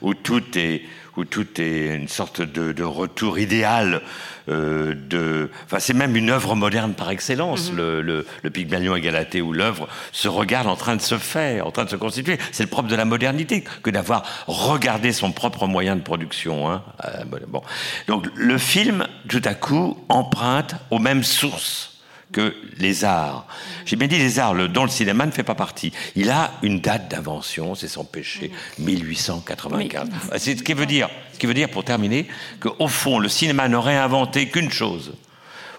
[0.00, 0.82] où tout est
[1.16, 4.02] où tout est une sorte de, retour idéal
[4.48, 5.50] euh, de.
[5.64, 7.76] Enfin, c'est même une œuvre moderne par excellence, mhm.
[7.76, 11.66] le, le, le, Pygmalion et Galatée, où l'œuvre se regarde en train de se faire,
[11.66, 12.38] en train de se constituer.
[12.52, 16.70] C'est le propre de la modernité que d'avoir regardé son propre moyen de production.
[16.70, 16.82] Hein.
[17.04, 17.62] Euh, bon.
[18.06, 21.94] Donc, le film, tout à coup, emprunte aux mêmes sources
[22.34, 23.46] que les arts.
[23.86, 25.92] J'ai bien dit les arts, dont le cinéma ne fait pas partie.
[26.16, 30.08] Il a une date d'invention, c'est son péché, 1895.
[30.36, 32.26] C'est ce qui veut dire, ce qui veut dire, pour terminer,
[32.60, 35.12] qu'au fond, le cinéma n'aurait inventé qu'une chose,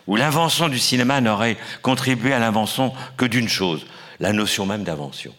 [0.07, 3.85] ou l'invention du cinéma n'aurait contribué à l'invention que d'une chose,
[4.19, 5.33] la notion même d'invention.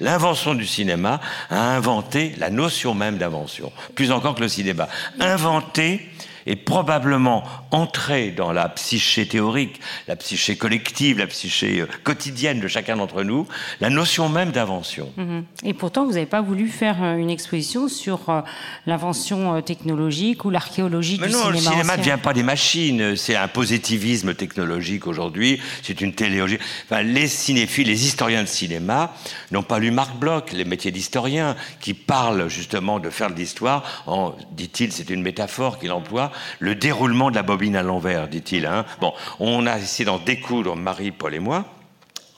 [0.00, 4.88] L'invention du cinéma a inventé la notion même d'invention, plus encore que le cinéma.
[5.18, 6.06] Inventer
[6.46, 12.68] est probablement entrer dans la psyché théorique, la psyché collective, la psyché euh, quotidienne de
[12.68, 13.46] chacun d'entre nous,
[13.80, 15.12] la notion même d'invention.
[15.16, 15.44] Mhm.
[15.64, 18.40] Et pourtant, vous n'avez pas voulu faire euh, une exposition sur euh,
[18.86, 21.50] l'invention technologique ou l'archéologie du non, cinéma.
[21.50, 26.58] Le cinéma ne vient pas des machines, c'est un positivisme technologique aujourd'hui, c'est une téléologie.
[26.84, 29.14] Enfin, les cinéphiles, les historiens de cinéma
[29.50, 34.02] n'ont pas lu Marc Bloch, les métiers d'historien, qui parlent justement de faire de l'histoire
[34.06, 38.66] en, dit-il, c'est une métaphore qu'il emploie, le déroulement de la bobine à l'envers, dit-il.
[38.66, 38.84] Hein.
[39.00, 41.64] Bon, on a essayé d'en découdre, Marie, Paul et moi,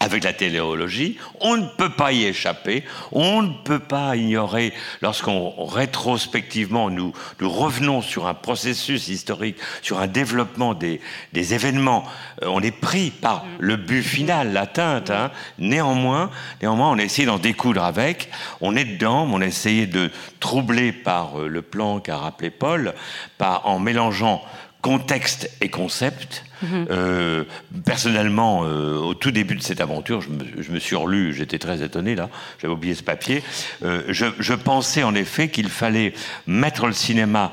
[0.01, 1.19] avec la téléologie.
[1.41, 2.85] On ne peut pas y échapper.
[3.13, 9.99] On ne peut pas ignorer, lorsqu'on rétrospectivement nous, nous revenons sur un processus historique, sur
[9.99, 11.01] un développement des,
[11.33, 12.05] des événements,
[12.43, 15.11] euh, on est pris par le but final, l'atteinte.
[15.11, 15.31] Hein.
[15.59, 16.31] Néanmoins,
[16.63, 18.31] néanmoins, on a essayé d'en découdre avec.
[18.61, 22.95] On est dedans, on a essayé de troubler par euh, le plan qu'a rappelé Paul,
[23.37, 24.43] par, en mélangeant
[24.89, 26.45] contexte et concept.
[26.63, 26.87] Mhm.
[26.91, 27.45] Euh,
[27.85, 31.59] personnellement, euh, au tout début de cette aventure, je me, je me suis relu, j'étais
[31.59, 33.43] très étonné là, j'avais oublié ce papier.
[33.85, 36.15] Euh, je, je, pensais en effet qu'il fallait
[36.47, 37.53] mettre le cinéma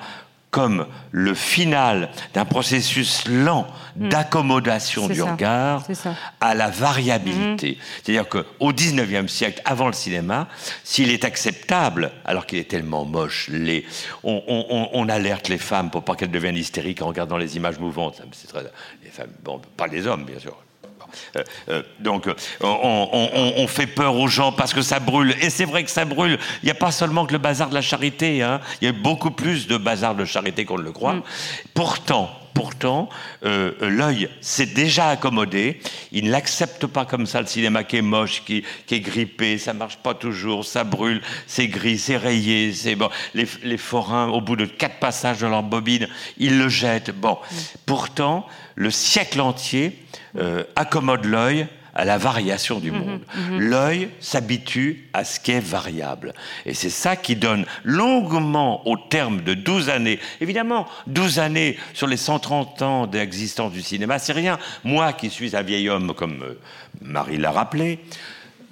[0.56, 4.08] comme le final d'un processus lent mm.
[4.08, 5.84] d'accommodation du regard
[6.40, 7.72] à la variabilité.
[7.72, 7.84] Mm.
[8.02, 10.48] C'est-à-dire qu'au XIXe siècle, avant le cinéma,
[10.86, 13.86] s'il est acceptable, alors qu'il est tellement moche, les,
[14.24, 18.22] on, alerte les femmes pour pas qu'elles deviennent hystériques en regardant les images mouvantes.
[18.32, 18.64] C'est très,
[19.04, 20.56] les femmes, bon, pas les hommes, bien sûr.
[21.36, 22.30] Euh, euh, donc,
[22.62, 25.36] on, fait peur aux gens parce que ça brûle.
[25.42, 26.38] Et c'est vrai que ça brûle.
[26.62, 28.42] Il n'y a pas seulement que le bazar de la charité.
[28.42, 28.60] Hein.
[28.82, 31.14] Il y a beaucoup plus de bazar de charité qu'on ne le croit.
[31.14, 31.24] Mm.
[31.74, 33.10] Pourtant, pourtant,
[33.44, 35.80] euh, l'œil s'est déjà accommodé.
[36.12, 39.74] Il ne l'accepte pas comme ça, le cinéma qui est moche, qui, est grippé, ça
[39.74, 43.10] marche pas toujours, ça brûle, c'est gris, c'est rayé, c'est bon.
[43.36, 47.12] Les, les, forains, au bout de quatre passages de leur bobine, ils le jettent.
[47.12, 47.56] Bon, mm.
[47.86, 50.00] pourtant, le siècle entier
[50.38, 53.22] euh, accommode l'œil à la variation du mhm, monde.
[53.36, 53.60] Mhm.
[53.60, 56.34] L'œil s'habitue à ce qui est variable.
[56.66, 62.08] Et c'est ça qui donne longuement, au terme de 12 années, évidemment, 12 années sur
[62.08, 64.60] les 130 ans d'existence du cinéma, c'est rien.
[64.84, 66.60] Moi qui suis un vieil homme, comme euh,
[67.02, 68.00] Marie l'a rappelé,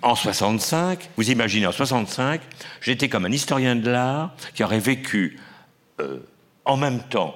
[0.01, 2.41] en 65, vous imaginez, en 65,
[2.81, 5.39] j'étais comme un historien de l'art qui aurait vécu
[6.01, 6.19] euh,
[6.65, 7.35] en même temps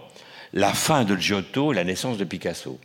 [0.53, 2.79] la fin de Giotto et la naissance de Picasso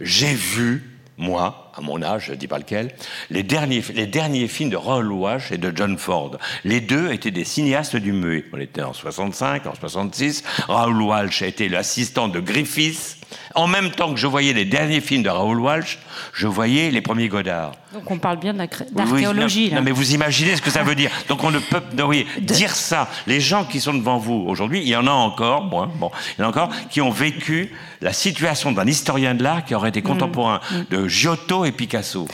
[0.00, 2.92] j'ai vu, moi, à mon âge, je ne dis pas lequel,
[3.30, 6.36] les derniers, les derniers films de Raoul Walsh et de John Ford.
[6.64, 8.44] Les deux étaient des cinéastes du muet.
[8.52, 10.42] On était en 65, en 66.
[10.66, 13.16] Raoul Walsh a été l'assistant de Griffith.
[13.54, 15.98] En même temps que je voyais les derniers films de Raoul Walsh,
[16.32, 17.72] je voyais les premiers Godard.
[17.92, 19.72] Donc on parle bien d'archéologie.
[19.72, 21.10] non, mais vous imaginez ce que ça veut dire.
[21.28, 23.08] Donc on ne peut oui, dire ça.
[23.26, 26.42] Les gens qui sont devant vous aujourd'hui, il y en a encore, bon, bon, il
[26.42, 29.88] y en a encore, qui ont vécu la situation d'un historien de l'art qui aurait
[29.88, 30.04] été mm.
[30.04, 30.76] contemporain mm.
[30.90, 32.26] de Giotto et Picasso.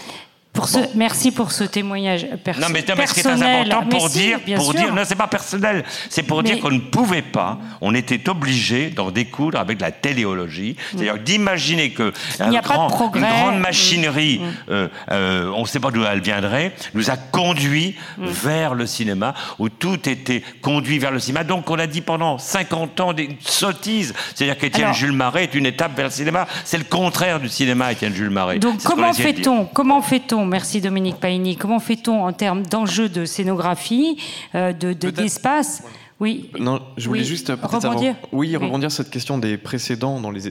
[0.55, 2.69] Pour ce, merci pour ce témoignage personnel.
[2.69, 5.17] Non, mais, non, mais ce qui est très important pour dire, pour dire, non, c'est
[5.17, 9.81] pas personnel, c'est pour dire qu'on ne pouvait pas, on était obligé d'en découdre avec
[9.81, 14.71] la téléologie, c'est-à-dire d'imaginer que un grand, une grande machinerie, mm.
[14.71, 18.27] euh, euh, on ne sait pas d'où elle viendrait, nous a conduit mm.
[18.27, 21.43] vers le cinéma, où tout était conduit vers le cinéma.
[21.43, 25.67] Donc on a dit pendant 50 ans des sottises, c'est-à-dire qu'Étienne Jules Marais est une
[25.67, 26.47] étape vers le cinéma.
[26.65, 28.61] C'est le contraire du cinéma, Étienne Jules Marais.
[28.61, 29.65] Donc comment fait-on?
[29.65, 30.44] Comment fait-on?
[30.47, 31.57] Merci Dominique Paini.
[31.57, 34.19] Comment fait-on en termes d'enjeux de scénographie,
[34.55, 35.83] euh, de d'espace
[36.21, 36.51] oui.
[36.59, 38.15] Non, je voulais juste rebondir.
[38.33, 40.47] oui, rebondir sur cette question des précédents dans les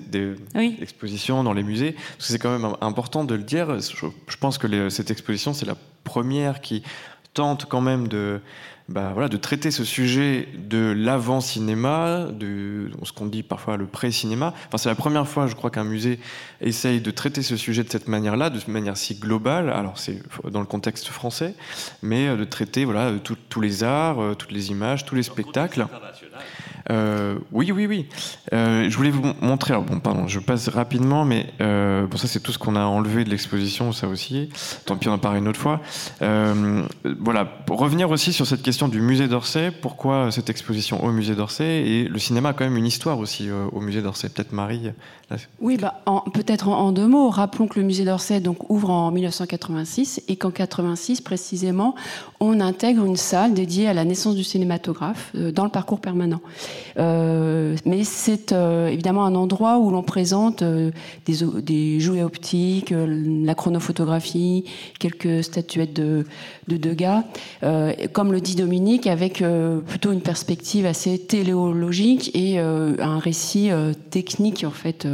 [0.81, 3.79] expositions, dans les musées, parce que c'est quand même important de le dire.
[3.79, 6.83] Je, pense que cette exposition, c'est la première qui
[7.33, 8.41] tente quand même de
[8.89, 14.53] bah, voilà, de traiter ce sujet de l'avant-cinéma, de ce qu'on dit parfois le pré-cinéma.
[14.67, 16.19] Enfin, c'est la première fois, je crois, qu'un musée
[16.59, 19.69] essaye de traiter ce sujet de cette manière-là, de manière si globale.
[19.69, 21.55] Alors, c'est dans le contexte français,
[22.01, 25.87] mais euh, de traiter voilà, tous les arts, euh, toutes les images, tous les spectacles.
[26.89, 28.05] Euh, oui, oui, oui.
[28.53, 29.73] Euh, je voulais vous montrer.
[29.73, 33.23] bon, pardon, je passe rapidement, mais euh, bon, ça c'est tout ce qu'on a enlevé
[33.23, 34.49] de l'exposition, ça aussi.
[34.85, 35.81] Tant pis, on en parlera une autre fois.
[36.19, 39.71] voilà, pour revenir aussi sur cette question du musée d'Orsay.
[39.71, 43.49] Pourquoi cette exposition au musée d'Orsay Et le cinéma a quand même une histoire aussi
[43.51, 44.29] au musée d'Orsay.
[44.29, 44.91] Peut-être Marie.
[45.59, 47.29] Oui, bah, peut-être en, deux mots.
[47.29, 51.95] Rappelons que le musée d'Orsay donc ouvre en 1986 et qu'en 86 précisément,
[52.39, 56.41] on intègre une salle dédiée à la naissance du cinématographe dans le parcours permanent.
[56.97, 60.91] Euh, mais c'est euh, évidemment un endroit où l'on présente euh,
[61.25, 64.65] des, jouets optiques, la chronophotographie,
[64.99, 66.25] quelques statuettes de,
[66.67, 67.23] de Degas,
[68.13, 69.43] comme le dit Dominique, avec
[69.87, 73.69] plutôt une perspective assez téléologique et un récit
[74.09, 75.07] technique en fait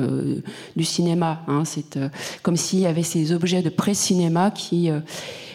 [0.76, 1.42] du cinéma.
[1.48, 1.64] Hein.
[1.66, 2.00] C'est
[2.42, 4.90] comme s'il y avait ces objets de pré-cinéma qui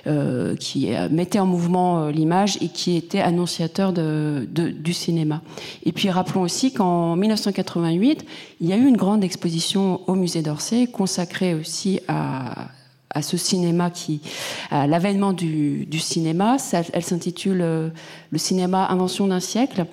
[0.06, 5.40] euh, qui mettait en mouvement euh, l'image et qui était annonciateur du cinéma.
[5.86, 8.26] Et puis rappelons aussi qu'en 1988,
[8.60, 12.68] il y a eu une grande exposition au musée d'Orsay consacrée aussi à,
[13.22, 14.20] ce cinéma qui,
[14.70, 16.58] à l'avènement du, cinéma.
[16.92, 17.88] elle s'intitule euh,
[18.30, 19.86] Le cinéma invention d'un siècle.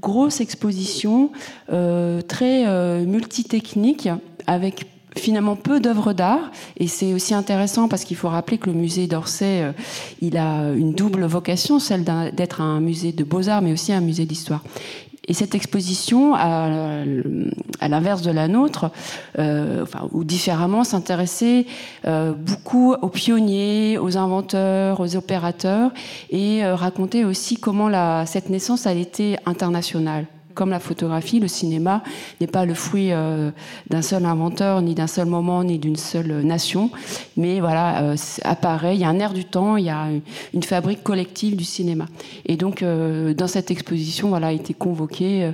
[0.00, 1.30] Grosse exposition,
[1.68, 4.08] très multitechnique,
[4.48, 6.50] avec finalement peu d'œuvres d'art.
[6.76, 9.72] Et c'est aussi intéressant parce qu'il faut rappeler que le musée d'Orsay euh,
[10.20, 14.26] il a une double vocation celle d'être un musée de beaux-arts mais aussi un musée
[14.26, 14.62] d'histoire.
[15.28, 17.04] Et cette exposition, à,
[17.88, 18.90] l'inverse de la nôtre,
[19.38, 21.66] euh, enfin, ou différemment, s'intéressait
[22.06, 25.92] euh, beaucoup aux pionniers, aux inventeurs, aux opérateurs,
[26.30, 31.48] et euh, racontait aussi comment la, cette naissance a été internationale comme la photographie, le
[31.48, 32.02] cinéma
[32.40, 33.50] n'est pas le fruit euh,
[33.90, 36.90] d'un seul inventeur, ni d'un seul moment, ni d'une seule nation.
[37.36, 40.08] Mais voilà, euh, apparaît, il y a un air du temps, il y a
[40.54, 42.06] une fabrique collective du cinéma.
[42.46, 45.52] Et donc, euh, dans cette exposition, voilà, a été convoqué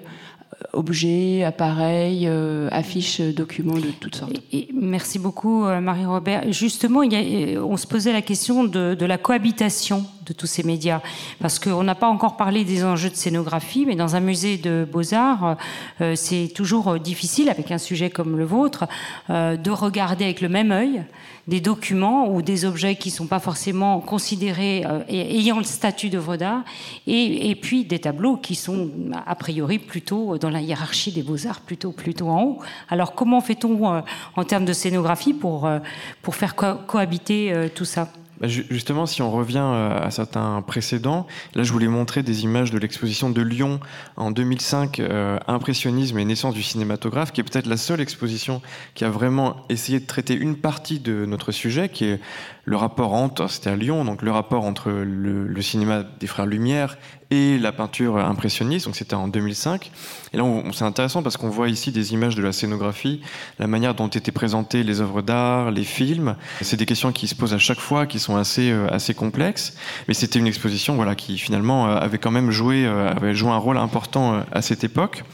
[0.73, 4.41] objets, appareils, euh, affiches, documents de toutes sortes.
[4.75, 6.53] merci beaucoup, euh, Marie-Robert.
[6.53, 11.01] Justement, on se posait la question de, la cohabitation de tous ces médias,
[11.41, 14.87] parce qu'on n'a pas encore parlé des enjeux de scénographie, mais dans un musée de
[14.91, 15.57] beaux-arts,
[16.01, 18.87] euh, c'est toujours difficile, avec un sujet comme le vôtre,
[19.29, 21.05] de regarder avec le même œil
[21.49, 26.11] des documents ou des objets qui ne sont pas forcément considérés euh, ayant le statut
[26.11, 26.62] d'œuvre d'art,
[27.07, 28.91] et, puis des tableaux qui sont
[29.27, 32.59] a priori plutôt dans la hiérarchie des beaux-arts, plutôt, plutôt en haut.
[32.91, 34.01] Alors comment fait-on euh,
[34.37, 35.79] en termes de scénographie pour, euh,
[36.21, 38.09] pour faire cohabiter tout ça?
[38.42, 42.79] Justement, si on revient euh, à certains précédents, là je voulais montrer des images de
[42.79, 43.81] l'exposition de Lyon
[44.16, 48.62] en 2005, euh, Impressionnisme et naissance du cinématographe, qui est peut-être la seule exposition
[48.94, 52.20] qui a vraiment essayé de traiter une partie de notre sujet, qui est
[52.68, 56.98] le rapport entre, c'était à Lyon, donc le rapport entre le, cinéma des frères Lumière
[57.31, 59.90] et la peinture impressionniste, donc c'était en 2005.
[60.35, 63.22] Et là, c'est intéressant parce qu'on voit ici des images de la scénographie,
[63.59, 66.37] la manière dont étaient présentées les œuvres d'art, les films.
[66.61, 69.74] C'est des questions qui se posent à chaque fois, qui sont assez, euh, assez complexes.
[70.07, 73.50] Mais c'était une exposition voilà, qui finalement euh, avait quand même joué, euh, avait joué
[73.50, 75.24] un rôle important à cette époque.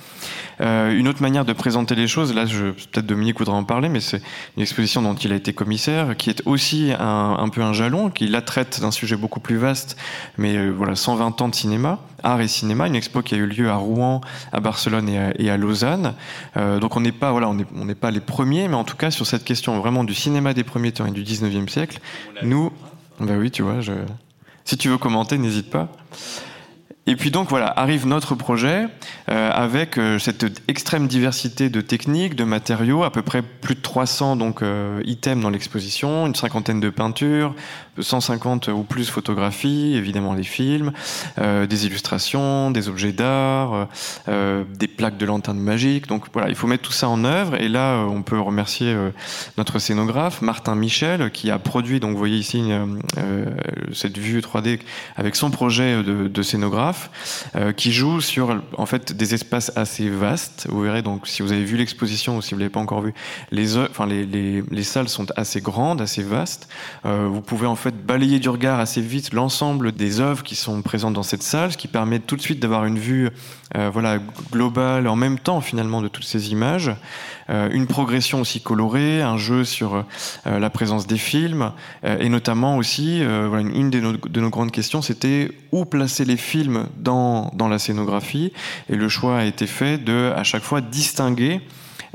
[0.61, 4.01] Euh, une autre manière de présenter les choses, là, peut-être Dominique voudra en parler, mais
[4.01, 4.23] c'est
[4.57, 8.27] une exposition dont il a été commissaire, qui est aussi un, peu un jalon, qui
[8.27, 9.97] la traite d'un sujet beaucoup plus vaste,
[10.39, 13.47] mais euh, voilà, 120 ans de cinéma, art et cinéma, une expo qui a eu
[13.47, 14.21] lieu à Rouen,
[14.53, 16.15] à Barcelone et à, Lausanne.
[16.57, 19.11] Euh, donc on n'est pas, voilà, on n'est pas les premiers, mais en tout cas
[19.11, 22.01] sur cette question vraiment du cinéma des premiers temps et du 19e siècle,
[22.43, 22.73] nous,
[23.21, 23.81] bah oui, tu vois,
[24.65, 25.89] si tu veux commenter, n'hésite pas.
[27.07, 28.89] Et puis donc voilà, arrive notre projet
[29.29, 33.81] euh, avec euh, cette extrême diversité de techniques, de matériaux, à peu près plus de
[33.81, 37.55] 300 donc euh, items dans l'exposition, une cinquantaine de peintures,
[37.99, 40.93] 150 ou plus photographies, évidemment les films,
[41.39, 43.89] euh, des illustrations, des objets d'art,
[44.29, 46.07] euh, des plaques de lanternes magiques.
[46.07, 47.61] Donc voilà, il faut mettre tout ça en œuvre.
[47.61, 48.95] Et là, on peut remercier
[49.59, 52.01] notre scénographe Martin Michel qui a produit.
[52.01, 52.71] Donc vous voyez ici
[53.93, 54.81] cette vue 3D
[55.17, 57.11] avec son projet de, scénographe
[57.57, 60.67] euh, qui joue sur en fait des espaces assez vastes.
[60.69, 63.15] Vous verrez donc si vous avez vu l'exposition ou si vous l'avez pas encore vu,
[63.51, 63.67] les,
[64.07, 66.69] les, les, les, salles sont assez grandes, assez vastes.
[67.07, 70.83] Euh, vous pouvez en fait balayer du regard assez vite l'ensemble des œuvres qui sont
[70.83, 73.31] présentes dans cette salle, ce qui permet tout de suite d'avoir une vue
[73.77, 74.19] euh, voilà
[74.53, 76.93] globale en même temps finalement de toutes ces images.
[77.51, 80.05] Euh, une progression aussi colorée, un jeu sur
[80.47, 85.03] euh, la présence des films, et notamment aussi, une de nos, de nos grandes questions,
[85.03, 88.53] c'était où placer les films dans, dans la scénographie,
[88.89, 91.61] et le choix a été fait de, à chaque fois, distinguer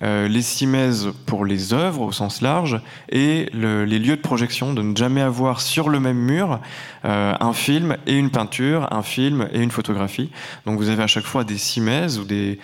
[0.01, 4.95] les cimaises pour les œuvres au sens large et les lieux de projection, de ne
[4.95, 6.59] jamais avoir sur le même mur
[7.03, 10.31] un film et une peinture, un film et une photographie.
[10.65, 12.59] Donc vous avez à chaque fois des cimaises ou des,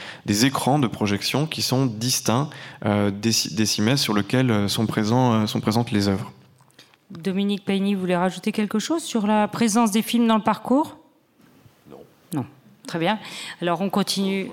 [0.46, 2.50] écrans de projection qui sont distincts
[2.84, 6.32] des, des cimaises sur lesquels sont, présents, sont présentes les œuvres.
[7.12, 10.98] Dominique Payny voulait rajouter quelque chose sur la présence des films dans le parcours?
[11.90, 11.98] Non.
[12.34, 12.46] Non.
[12.88, 13.20] Très bien.
[13.62, 14.50] Alors on continue.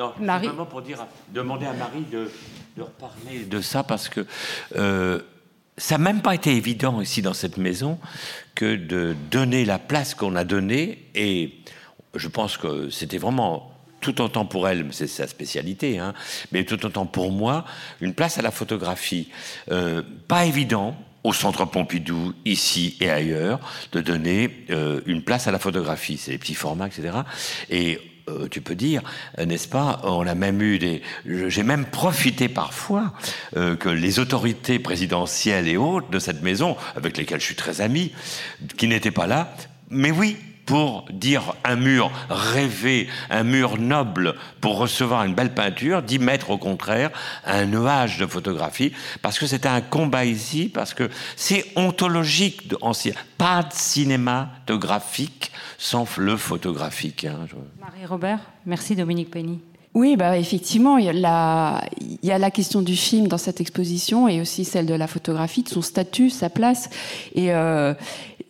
[0.00, 0.46] Non, Marie.
[0.46, 2.30] simplement pour dire, demander à Marie de,
[2.78, 4.26] reparler de ça parce que
[4.76, 5.20] euh,
[5.76, 7.98] ça n'a même pas été évident ici dans cette maison
[8.54, 11.54] que de donner la place qu'on a donnée et
[12.14, 16.14] je pense que c'était vraiment tout autant pour elle, c'est sa spécialité, hein,
[16.52, 17.66] mais tout autant pour moi,
[18.00, 19.28] une place à la photographie.
[19.70, 23.60] Euh, pas évident, au Centre Pompidou, ici et ailleurs,
[23.92, 26.16] de donner euh, une place à la photographie.
[26.16, 27.10] C'est les petits formats, etc.
[27.68, 28.00] Et
[28.30, 29.02] euh, tu peux dire,
[29.38, 31.02] n'est-ce pas On a même eu des.
[31.26, 33.12] J'ai même profité parfois
[33.56, 37.80] euh, que les autorités présidentielles et autres de cette maison, avec lesquelles je suis très
[37.80, 38.12] ami,
[38.76, 39.54] qui n'étaient pas là,
[39.90, 40.36] mais oui,
[40.70, 46.50] pour dire un mur rêvé, un mur noble pour recevoir une belle peinture, d'y mettre
[46.50, 47.10] au contraire
[47.44, 52.78] un nuage de photographie, parce que c'est un combat ici, parce que c'est ontologique, de,
[53.36, 57.24] pas de cinématographique sans le photographique.
[57.24, 57.48] Hein,
[57.80, 59.58] Marie-Robert, merci Dominique Penny.
[59.92, 63.38] Oui, bah effectivement, il y, a la, il y, a la, question du film dans
[63.38, 66.90] cette exposition et aussi celle de la photographie, de son statut, sa place.
[67.34, 67.92] Et, euh,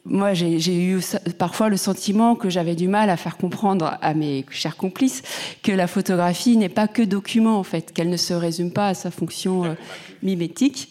[0.04, 1.00] moi, j'ai eu
[1.38, 5.22] parfois le sentiment que j'avais du mal à faire comprendre à mes chers complices
[5.62, 8.94] que la photographie n'est pas que document, en fait, qu'elle ne se résume pas à
[8.94, 9.74] sa fonction euh,
[10.22, 10.88] mimétique.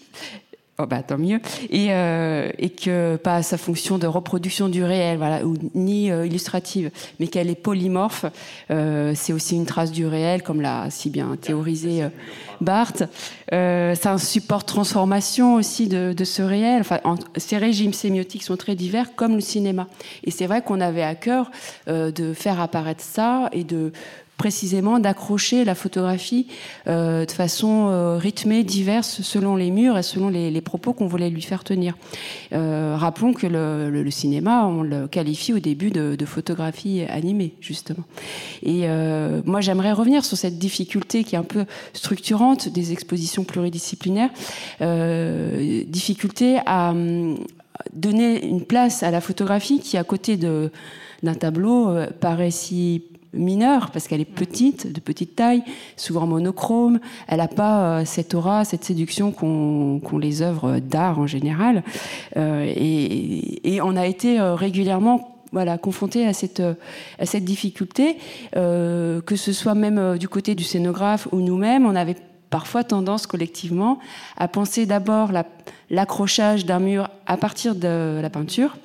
[0.81, 1.41] Oh bah tant mieux.
[1.69, 6.25] Et, euh, et que pas sa fonction de reproduction du réel voilà ou ni euh,
[6.25, 8.25] illustrative mais qu'elle est polymorphe
[8.71, 12.09] euh, c'est aussi une trace du réel comme l'a si bien théorisé euh,
[12.61, 13.03] Barthes.
[13.51, 16.79] Euh, c'est un support de transformation aussi de, de ce réel.
[16.79, 16.99] Enfin
[17.35, 19.87] ces régimes sémiotiques sont très divers comme le cinéma.
[20.23, 21.51] Et c'est vrai qu'on avait à cœur
[21.87, 23.91] de faire apparaître ça et de
[24.39, 26.47] précisément d'accrocher la photographie
[26.87, 31.29] euh, de façon euh, rythmée, diverse, selon les murs et selon les, propos qu'on voulait
[31.29, 31.97] lui faire tenir.
[32.53, 38.05] Euh, rappelons que le, cinéma, on le qualifie au début de, photographie animée, justement.
[38.63, 38.87] Et
[39.45, 44.29] moi, j'aimerais revenir sur cette difficulté qui est un peu structurante des expositions pluridisciplinaires,
[45.87, 46.93] difficulté à
[47.93, 53.03] donner une place à la photographie qui, à côté d'un tableau, paraît si
[53.33, 55.63] mineure parce qu'elle est petite, de petite taille,
[55.95, 56.99] souvent monochrome.
[57.27, 61.83] Elle n'a pas euh, cette aura, cette séduction qu'ont les œuvres d'art en général.
[62.37, 66.61] Euh, et, on a été euh, régulièrement voilà, confronté à cette,
[67.17, 68.17] à cette difficulté,
[68.53, 72.17] que ce soit même du côté du scénographe ou nous-mêmes, on avait
[72.51, 73.97] parfois tendance collectivement
[74.37, 75.31] à penser d'abord
[75.89, 78.77] l'accrochage d'un mur à partir de la peinture,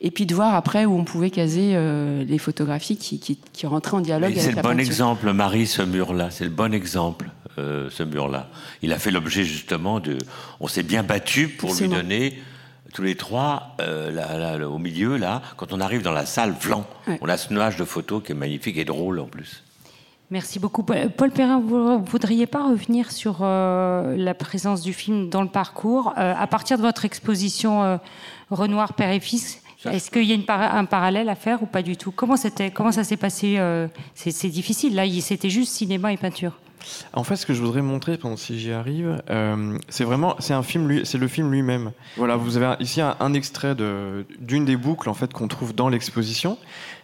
[0.00, 3.66] et puis de voir après où on pouvait caser euh, les photographies qui, qui, qui,
[3.66, 6.30] rentraient en dialogue avec C'est le bon exemple, Marie, ce mur-là.
[6.30, 8.48] C'est le bon exemple, euh, ce mur-là.
[8.82, 10.16] Il a fait l'objet justement de.
[10.60, 12.40] On s'est bien battu pour lui donner
[12.94, 16.54] tous les trois, euh, là, là, au milieu, là, quand on arrive dans la salle,
[16.64, 16.84] blanc,
[17.20, 19.62] on a ce nuage de photos qui est magnifique et drôle en plus.
[20.30, 20.84] Merci beaucoup.
[20.84, 25.48] Paul Perrin, vous ne voudriez pas revenir sur euh, la présence du film dans le
[25.48, 27.96] parcours euh, À partir de votre exposition euh,
[28.50, 31.96] Renoir, Père et Fils, est-ce qu'il y a un parallèle à faire ou pas du
[31.96, 32.12] tout?
[32.12, 34.94] Comment c'était Comment ça s'est passé euh, C'est difficile.
[34.94, 36.52] Là, c'était juste cinéma et peinture.
[37.12, 40.54] En fait, ce que je voudrais montrer, pendant si j'y arrive, euh, c'est vraiment, c'est
[40.54, 41.92] un film, c'est le film lui-même.
[42.16, 46.56] Voilà, vous avez ici un, extrait d'une des boucles en fait qu'on trouve dans l'exposition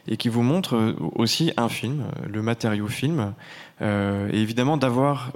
[0.08, 3.34] et qui vous montre aussi un film, le matériau film,
[3.82, 5.32] euh, et évidemment d'avoir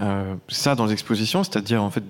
[0.00, 2.04] euh, ça dans les expositions, c'est-à-dire en fait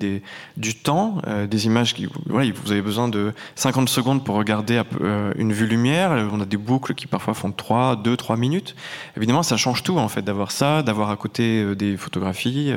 [0.57, 4.81] du temps, euh, des images qui, voilà, vous avez besoin de 50 secondes pour regarder
[5.01, 6.11] euh, une vue lumière.
[6.33, 8.75] On a des boucles qui parfois font 3, 2, 3 minutes.
[9.17, 12.73] Évidemment, ça change tout en fait d'avoir ça, d'avoir à côté des photographies,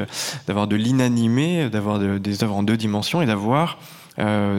[0.47, 3.79] d'avoir de l'inanimé, d'avoir des œuvres en deux dimensions et d'avoir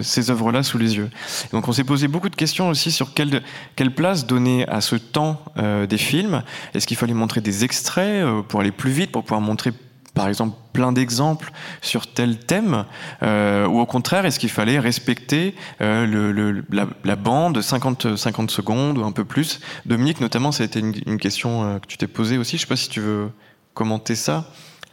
[0.02, 1.10] ces œuvres-là sous les yeux.
[1.50, 3.42] Donc on s'est posé beaucoup de questions aussi sur quelle,
[3.74, 6.42] quelle place donner à ce temps des films.
[6.74, 9.72] Est-ce qu'il fallait montrer des extraits pour aller plus vite, pour pouvoir montrer
[10.14, 11.50] par exemple plein d'exemples
[11.80, 12.84] sur tel thème
[13.22, 16.62] euh, Ou au contraire, est-ce qu'il fallait respecter euh,
[17.04, 19.60] la, bande 50, 50 secondes ou un peu plus?
[19.86, 22.52] Dominique, notamment, ça a été une, question euh, que tu t'es posée aussi.
[22.52, 23.30] Je ne sais pas si tu veux
[23.74, 24.50] commenter ça,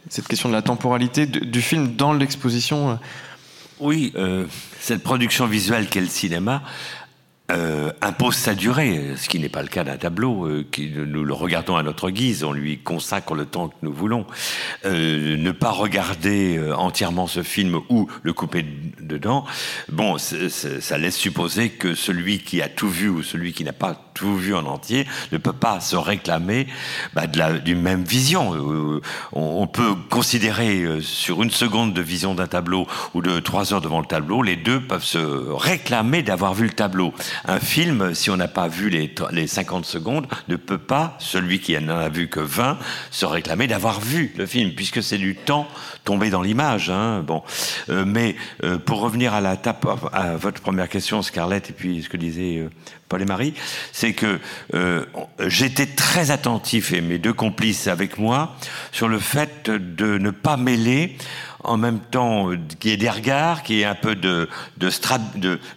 [0.08, 2.98] cette question de la temporalité du film dans l'exposition.
[3.80, 4.12] Oui,
[4.80, 6.62] cette production visuelle qu'est le cinéma
[7.50, 10.46] euh, impose sa durée, ce qui n'est pas le cas d'un tableau.
[10.46, 13.92] Euh, qui, nous le regardons à notre guise, on lui consacre le temps que nous
[13.92, 14.26] voulons.
[14.84, 18.64] Euh, ne pas regarder euh, entièrement ce film ou le couper
[19.00, 19.44] dedans,
[19.88, 24.05] bon, ça laisse supposer que celui qui a tout vu ou celui qui n'a pas
[24.16, 26.66] tout vu en entier ne peut pas se réclamer
[27.14, 29.00] bah, d'une même vision.
[29.32, 33.80] On, on, peut considérer sur une seconde de vision d'un tableau ou de trois heures
[33.80, 37.12] devant le tableau, les deux peuvent se réclamer d'avoir vu le tableau
[37.44, 41.60] un film, si on n'a pas vu les, les 50 secondes, ne peut pas, celui
[41.60, 42.78] qui n'en a vu que 20,
[43.10, 45.68] se réclamer d'avoir vu le film, puisque c'est du temps
[46.06, 46.88] tombé dans l'image.
[46.88, 47.22] Hein.
[47.26, 47.42] Bon,
[47.90, 52.02] euh, mais euh, pour revenir à la tape, à votre première question, Scarlett, et puis
[52.02, 52.70] ce que disait euh,
[53.08, 53.54] Paul et Marie,
[53.92, 54.40] c'est que
[55.46, 58.56] j'étais très attentif et mes deux complices avec moi
[58.90, 61.16] sur le fait de ne pas mêler
[61.66, 64.48] en même temps euh, qui est des regards, qui est un peu de,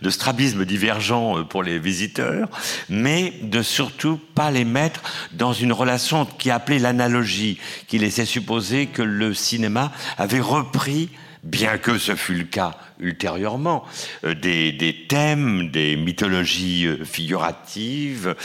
[0.10, 2.48] strabisme divergent euh, pour les visiteurs,
[2.90, 5.02] mais de surtout pas les mettre
[5.34, 11.10] dans une relation qui appelait l'analogie, qui laissait supposer que le cinéma avait repris
[11.44, 13.86] bien que ce fût le cas ultérieurement,
[14.26, 18.36] euh, des, thèmes, des mythologies figuratives,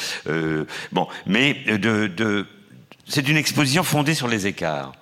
[0.93, 2.47] bon, mais de
[3.07, 4.93] c'est une exposition fondée sur les écarts.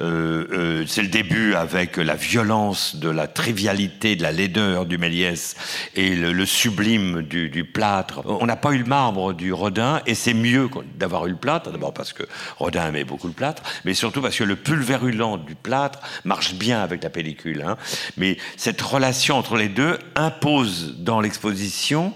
[0.00, 4.98] Euh, euh, c'est le début avec la violence de la trivialité, de la laideur du
[4.98, 5.56] Méliès
[5.94, 8.20] et le, sublime du, plâtre.
[8.26, 11.70] On n'a pas eu le marbre du Rodin et c'est mieux d'avoir eu le plâtre,
[11.70, 12.24] d'abord parce que
[12.58, 16.82] Rodin aimait beaucoup le plâtre, mais surtout parce que le pulvérulent du plâtre marche bien
[16.82, 17.64] avec la pellicule.
[17.66, 17.76] Hein.
[18.18, 22.12] Mais cette relation entre les deux impose dans l'exposition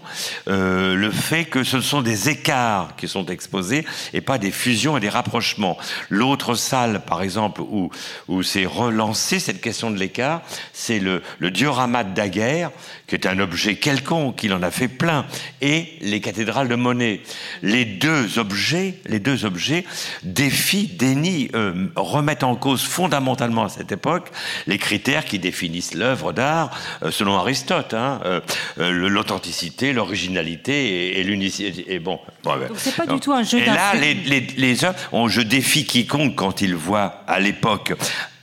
[0.48, 4.98] euh, le fait que ce sont des écarts qui sont exposés et pas des fusions
[4.98, 5.29] et des rapprochements
[6.08, 7.90] L'autre salle, par exemple, où,
[8.28, 12.70] où c'est relancé cette question de l'écart, c'est le, le diorama de Daguerre,
[13.06, 15.26] qui est un objet quelconque, il en a fait plein,
[15.60, 17.20] et les cathédrales de Monet.
[17.62, 19.84] Les deux objets, les deux objets
[20.22, 24.28] défient, dénient, euh, remettent en cause fondamentalement à cette époque
[24.66, 26.70] les critères qui définissent l'œuvre d'art
[27.02, 28.40] euh, selon Aristote, hein, euh,
[28.78, 31.92] l'authenticité, l'originalité et, l'unicité.
[31.92, 33.58] Et bon, bon Donc c'est pas du tout un jeu.
[33.58, 34.84] Et là, les, les, les
[35.28, 37.94] je défie quiconque quand il voit à l'époque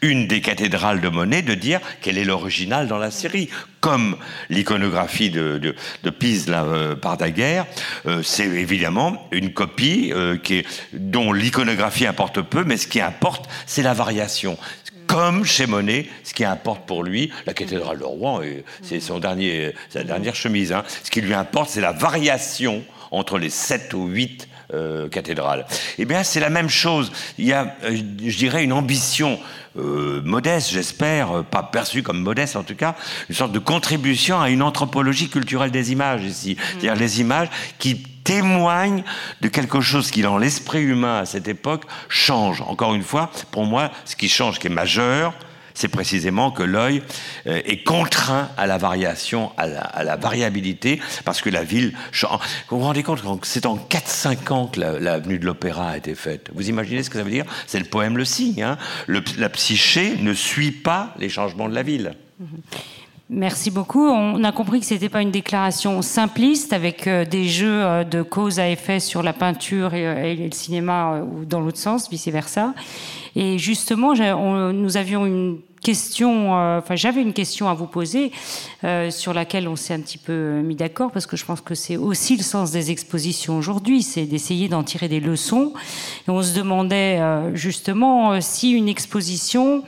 [0.01, 3.49] une des cathédrales de Monet de dire quel est l'original dans la série.
[3.79, 4.17] Comme
[4.49, 5.75] l'iconographie de,
[6.19, 7.65] Pise là, euh, Daguerre,
[8.05, 10.37] euh, c'est évidemment une copie euh,
[10.93, 14.57] dont l'iconographie importe peu, mais ce qui importe, c'est la variation.
[15.07, 18.41] Comme chez Monet, ce qui importe pour lui, la cathédrale de Rouen,
[18.81, 20.73] c'est son dernier, sa dernière chemise.
[20.73, 20.83] Hein.
[21.03, 25.65] Ce qui lui importe, c'est la variation entre les sept ou huit euh, cathédrale.
[25.97, 27.13] Eh bien, c'est la même chose.
[27.37, 29.39] Il y a, euh, je dirais, une ambition
[29.77, 32.95] euh, modeste, j'espère, pas perçue comme modeste en tout cas,
[33.29, 36.55] une sorte de contribution à une anthropologie culturelle des images ici.
[36.55, 36.63] Mm.
[36.67, 37.47] C'est-à-dire les images
[37.79, 39.05] qui témoignent
[39.39, 42.61] de quelque chose qui, dans l'esprit humain à cette époque, change.
[42.61, 45.33] Encore une fois, pour moi, ce qui change, qui est majeur,
[45.77, 47.03] c'est précisément que l'œil
[47.45, 49.67] euh, est contraint à la variation, à
[50.03, 52.39] la, variabilité, parce que la ville change.
[52.69, 56.15] Vous vous rendez compte que c'est en 4-5 ans que l'avenue de l'Opéra a été
[56.15, 56.49] faite.
[56.55, 57.45] Vous imaginez ce que ça veut dire?
[57.67, 58.63] C'est le poème Le Signe.
[58.63, 58.77] Hein.
[59.07, 62.13] la psyché ne suit pas les changements de la ville.
[63.29, 64.07] Merci beaucoup.
[64.07, 68.03] On a compris que ce n'était pas une déclaration simpliste avec euh, des jeux euh,
[68.05, 72.29] de cause à effet sur la peinture et, le cinéma ou dans l'autre sens, vice
[72.29, 72.73] versa.
[73.35, 74.13] Et justement,
[74.71, 78.31] nous avions une question, euh, enfin j'avais une question à vous poser
[78.83, 81.75] euh, sur laquelle on s'est un petit peu mis d'accord parce que je pense que
[81.75, 85.73] c'est aussi le sens des expositions aujourd'hui, c'est d'essayer d'en tirer des leçons.
[86.27, 89.83] On se demandait euh, justement si une exposition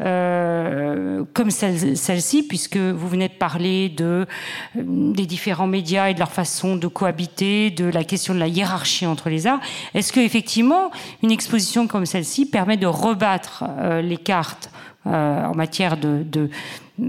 [0.00, 4.26] comme celle-ci, puisque vous venez de parler de
[4.74, 9.06] des différents médias et de leur façon de cohabiter, de la question de la hiérarchie
[9.06, 9.60] entre les arts,
[9.94, 10.90] est-ce que effectivement
[11.22, 13.62] une exposition comme celle-ci permet de rebattre
[14.02, 14.68] les cartes
[15.06, 16.48] euh, en matière de,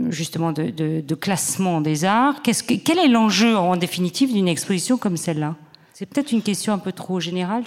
[0.10, 2.42] justement de, classement des arts.
[2.42, 5.56] quel est l'enjeu en définitive d'une exposition comme celle-là?
[5.94, 7.64] C'est peut-être une question un peu trop générale.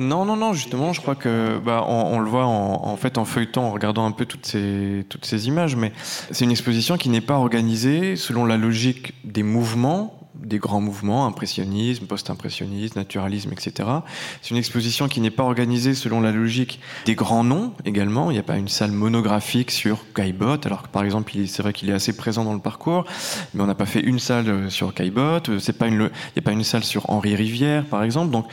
[0.00, 3.66] Non, non, non, justement, je crois que bah, on, le voit en, fait en feuilletant,
[3.66, 5.92] en regardant un peu toutes ces, toutes ces images, mais
[6.32, 11.26] c'est une exposition qui n'est pas organisée selon la logique des mouvements des grands mouvements,
[11.26, 13.88] impressionnisme, post-impressionnisme, naturalisme, etc.
[14.42, 18.30] C'est une exposition qui n'est pas organisée selon la logique des grands noms également.
[18.30, 21.72] Il n'y a pas une salle monographique sur Caillebotte, alors que par exemple, c'est vrai
[21.72, 23.04] qu'il est assez présent dans le parcours,
[23.54, 25.50] mais on n'a pas fait une salle euh, sur Caillebotte.
[25.50, 28.30] Euh, c'est pas une, il n'y a pas une salle sur Henri Rivière, par exemple.
[28.30, 28.46] Donc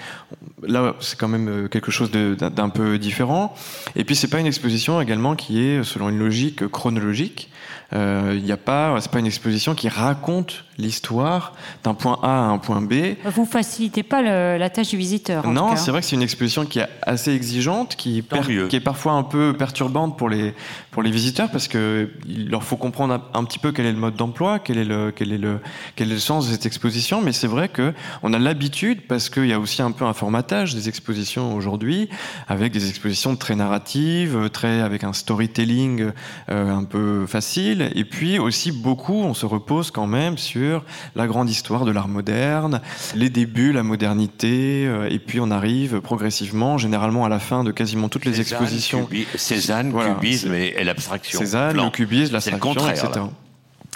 [0.61, 3.53] là, c'est quand même euh, quelque chose d'un peu différent.
[3.95, 7.49] Et puis, c'est pas une exposition également qui est selon une logique chronologique.
[7.93, 12.43] Il n'y a pas, c'est pas une exposition qui raconte l'histoire d'un point A à
[12.47, 13.15] un point B.
[13.25, 15.47] Vous facilitez pas la tâche du visiteur.
[15.47, 18.23] non, c'est vrai que c'est une exposition qui est assez exigeante, qui,
[18.69, 20.53] qui, est parfois un peu perturbante pour les,
[20.91, 24.15] pour les visiteurs parce qu'il leur faut comprendre un, petit peu quel est le mode
[24.15, 25.59] d'emploi, quel, est le, quel, est le,
[25.95, 27.21] quel est le sens de cette exposition.
[27.21, 30.73] Mais c'est vrai qu'on a l'habitude, parce qu'il y a aussi un peu un formatage
[30.73, 32.09] des expositions aujourd'hui,
[32.47, 36.11] avec des expositions très narratives, très, avec un storytelling
[36.49, 37.80] euh, un peu facile.
[37.95, 40.84] Et puis aussi beaucoup, on se repose quand même sur
[41.15, 42.82] la grande histoire de l'art moderne,
[43.15, 47.71] les débuts, la modernité, euh, et puis on arrive progressivement, généralement à la fin de
[47.71, 49.07] quasiment toutes les expositions.
[49.36, 51.39] Cézanne, cubisme et, l'abstraction.
[51.39, 53.07] Cézanne, le cubisme, l'abstraction, etc.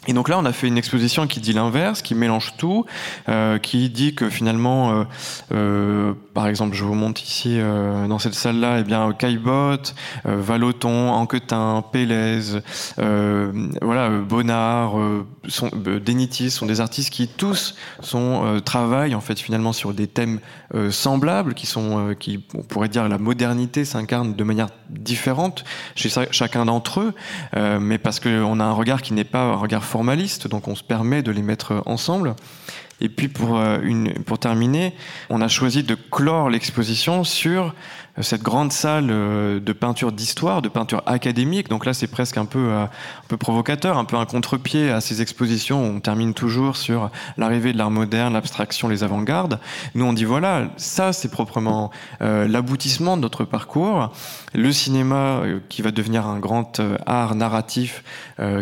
[0.07, 2.85] Et donc là, on a fait une exposition qui dit l'inverse, qui mélange tout,
[3.29, 5.03] euh, qui dit que finalement, euh,
[5.51, 9.95] euh, par exemple, je vous montre ici dans cette salle-là, eh bien Caillebotte,
[10.25, 12.59] Valoton, Anquetin, Pélez,
[12.97, 14.95] voilà, Bonnard,
[15.47, 17.75] sont, Denitis sont des artistes qui tous
[18.65, 20.39] travaillent en fait finalement sur des thèmes
[20.89, 25.63] semblables, qui sont, qui on pourrait dire la modernité s'incarne de manière différente
[25.95, 27.13] chez chacun d'entre eux,
[27.79, 29.85] mais parce qu'on a un regard qui n'est pas un regard
[30.47, 32.35] donc on se permet de les mettre ensemble.
[33.01, 33.79] Et puis pour, euh,
[34.25, 34.93] pour terminer,
[35.29, 37.75] on a choisi de clore l'exposition sur
[38.21, 41.69] cette grande salle euh, de peinture d'histoire, de peinture académique.
[41.69, 45.01] Donc là, c'est presque un peu, euh, un peu provocateur, un peu un contre-pied à
[45.01, 49.59] ces expositions où on termine toujours sur l'arrivée de l'art moderne, l'abstraction, les avant-gardes.
[49.95, 51.91] Nous, on dit voilà, ça, c'est proprement
[52.21, 54.13] euh, l'aboutissement de notre parcours.
[54.53, 58.03] Le cinéma, qui va devenir un grand art narratif,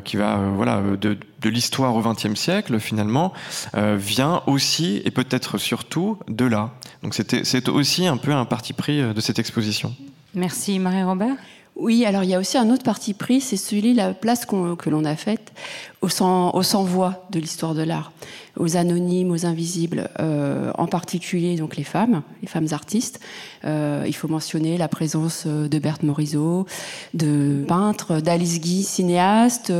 [0.03, 3.33] qui va, voilà, de, de l'histoire au XXe siècle, finalement,
[3.75, 6.71] vient aussi et peut-être surtout de là.
[7.03, 9.93] Donc c'est aussi un peu un parti pris de cette exposition.
[10.33, 11.35] Merci Marie-Robert.
[11.75, 14.89] Oui, alors il y a aussi un autre parti pris, c'est celui, la place que
[14.89, 15.51] l'on a faite
[16.01, 18.11] au sans-voix de l'histoire de l'art,
[18.57, 23.19] aux anonymes, aux invisibles, euh, en particulier donc les femmes, les femmes artistes.
[23.65, 26.65] Euh, il faut mentionner la présence euh, de Berthe Morisot,
[27.13, 29.71] de peintres, d'Alice Guy, cinéaste,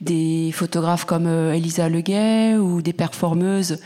[0.00, 3.78] des photographes comme Elisa Leguet ou des performeuses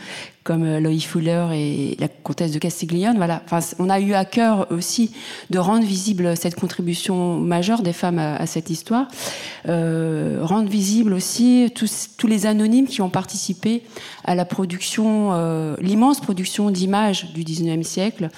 [0.49, 3.17] comme Loïc Fuller et la comtesse de Castiglione.
[3.17, 3.43] Voilà.
[3.45, 5.11] Enfin, on a eu à cœur aussi
[5.51, 9.07] de rendre visible cette contribution majeure des femmes à, à cette histoire,
[9.67, 13.83] euh, rendre visible aussi tous, les anonymes qui ont participé
[14.23, 18.29] à la production, euh, l'immense production d'images du 19e siècle,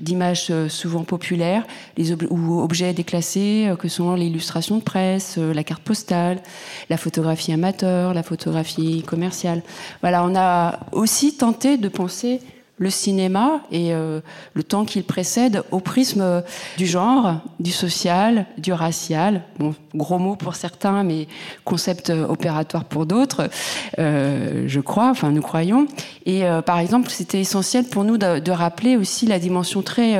[0.00, 1.66] d'images euh, souvent populaires,
[1.96, 6.42] les ou objets déclassés, euh, que sont l'illustration de presse, la carte postale,
[6.90, 9.62] la photographie amateur, la photographie commerciale.
[10.00, 12.40] Voilà, on a aussi tenté de penser
[12.78, 14.20] le cinéma et euh,
[14.54, 16.42] le temps qu'il précède au prisme
[16.76, 19.42] du genre, du social, du racial.
[19.58, 21.28] Bon, gros mot pour certains, mais
[21.64, 23.50] concept opératoire pour d'autres,
[23.98, 25.86] euh, je crois, enfin nous croyons.
[26.24, 30.18] Et euh, par exemple, c'était essentiel pour nous de, de, rappeler aussi la dimension très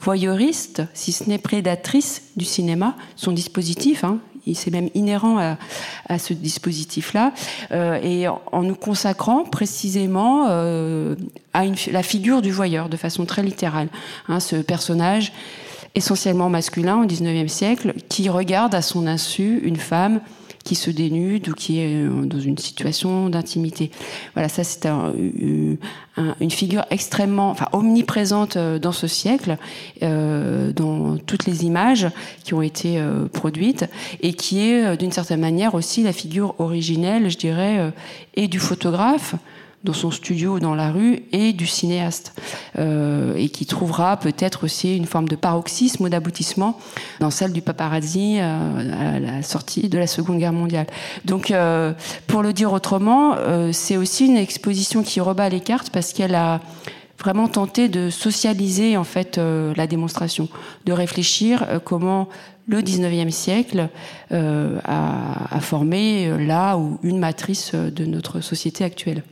[0.00, 4.04] voyeuriste, si ce n'est prédatrice du cinéma, son dispositif.
[4.04, 4.18] Hein,
[4.54, 5.56] c'est même inhérent
[6.08, 7.32] à, ce dispositif-là,
[7.72, 11.14] euh, et en nous consacrant précisément euh,
[11.52, 13.88] à la figure du voyeur de façon très littérale.
[14.28, 15.32] Hein, ce personnage
[15.94, 20.20] essentiellement masculin au XIXe siècle qui regarde à son insu une femme
[20.68, 23.90] qui se dénude ou qui est euh, dans une situation d'intimité.
[24.34, 29.56] Voilà, ça c'est une figure extrêmement, enfin omniprésente euh, dans ce siècle,
[30.02, 32.08] euh, dans toutes les images
[32.44, 33.02] qui ont été
[33.32, 33.86] produites,
[34.20, 37.92] et qui est d'une certaine manière aussi la figure originelle, je dirais,
[38.34, 39.34] et du photographe
[39.84, 42.34] dans son studio dans la rue et du cinéaste
[42.78, 46.78] euh, et qui trouvera peut-être aussi une forme de paroxysme ou d'aboutissement
[47.20, 50.86] dans celle du paparazzi euh, à la sortie de la Seconde Guerre mondiale.
[51.24, 51.92] Donc euh,
[52.26, 53.36] pour le dire autrement,
[53.72, 56.60] c'est aussi une exposition qui rebat les cartes parce qu'elle a
[57.18, 60.48] vraiment tenté de socialiser en fait la démonstration,
[60.86, 62.28] de réfléchir comment
[62.66, 63.88] le 19e siècle
[64.30, 69.22] a, a, formé là ou une matrice de notre société actuelle.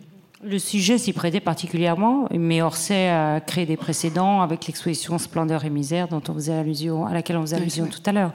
[0.48, 5.70] Le sujet s'y prêtait particulièrement, mais Orsay a créé des précédents avec l'exposition Splendeur et
[5.70, 8.32] misère dont on faisait allusion, à laquelle on faisait allusion tout à l'heure.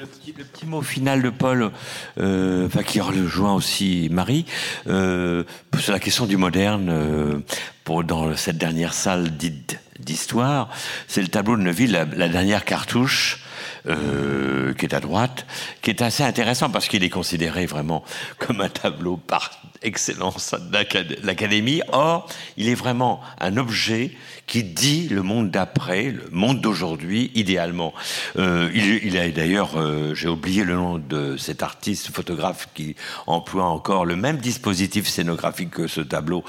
[0.00, 1.70] Le, petit, mot final de Paul,
[2.18, 4.44] euh, qui rejoint aussi Marie,
[4.86, 5.44] euh,
[5.78, 7.38] sur la question du moderne, euh,
[7.84, 10.68] pour, dans cette dernière salle dite d'histoire,
[11.08, 13.43] c'est le tableau de Neuville, la, dernière cartouche,
[13.86, 15.46] euh, qui est à droite,
[15.82, 18.02] qui est assez intéressant parce qu'il est considéré vraiment
[18.38, 19.50] comme un tableau par
[19.82, 21.82] excellence de l'Académie.
[21.92, 22.26] Or,
[22.56, 24.12] il est vraiment un objet
[24.46, 27.92] qui dit le monde d'après, le monde d'aujourd'hui, idéalement.
[28.36, 32.96] Euh, il, il, a d'ailleurs, euh, j'ai oublié le nom de cet artiste photographe qui
[33.26, 36.44] emploie encore le même dispositif scénographique que ce tableau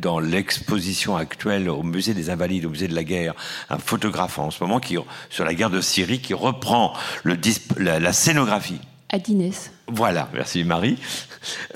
[0.00, 3.34] dans l'exposition actuelle au musée des Invalides, au musée de la guerre,
[3.70, 4.96] un photographe en ce moment qui
[5.28, 6.92] sur la guerre de Syrie qui reprend
[7.22, 7.36] le,
[7.78, 8.80] la, la scénographie.
[9.10, 9.52] Adines.
[9.86, 10.96] Voilà, merci Marie.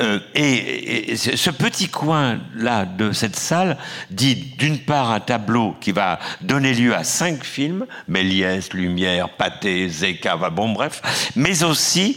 [0.00, 3.76] Euh, et, ce petit coin-là de cette salle
[4.10, 9.88] dit d'une part un tableau qui va donner lieu à cinq films, Méliès, Lumière, Pathé,
[9.88, 12.16] Zeka, bon bref, mais aussi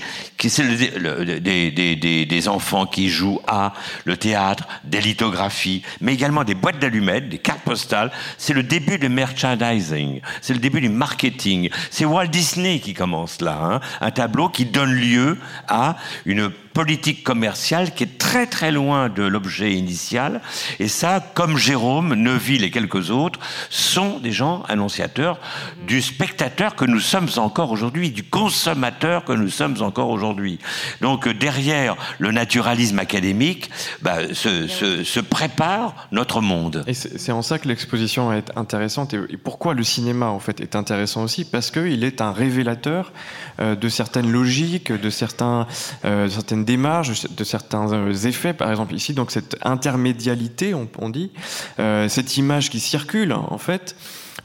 [2.30, 3.74] des, enfants qui jouent à
[4.06, 8.12] le théâtre, des lithographies, mais également des boîtes d'allumettes, des cartes postales.
[8.38, 11.70] C'est le début du merchandising, c'est le début du marketing.
[11.89, 13.82] C'est Walt Disney qui commence là, hein.
[14.00, 15.38] un tableau qui donne lieu
[15.68, 15.80] à
[16.25, 20.41] une politique commerciale qui est très très loin de l'objet initial.
[20.80, 25.39] Et ça, comme Jérôme, Neuville et quelques autres, sont des gens annonciateurs
[25.88, 30.59] du spectateur que nous sommes encore aujourd'hui, du consommateur que nous sommes encore aujourd'hui.
[31.01, 33.69] Donc derrière le naturalisme académique,
[34.01, 36.84] bah, se, se, prépare notre monde.
[36.88, 39.13] Et c'est en ça que l'exposition est intéressante.
[39.13, 41.45] Et pourquoi le cinéma en fait est intéressant aussi?
[41.45, 43.11] Parce qu'il est un révélateur
[43.59, 45.67] euh, de certaines logiques, de certains,
[46.05, 51.32] euh, certaines démarche, de certains euh, effets, par exemple ici, donc cette intermédialité, on, dit,
[51.80, 53.95] euh, cette image qui circule, en fait.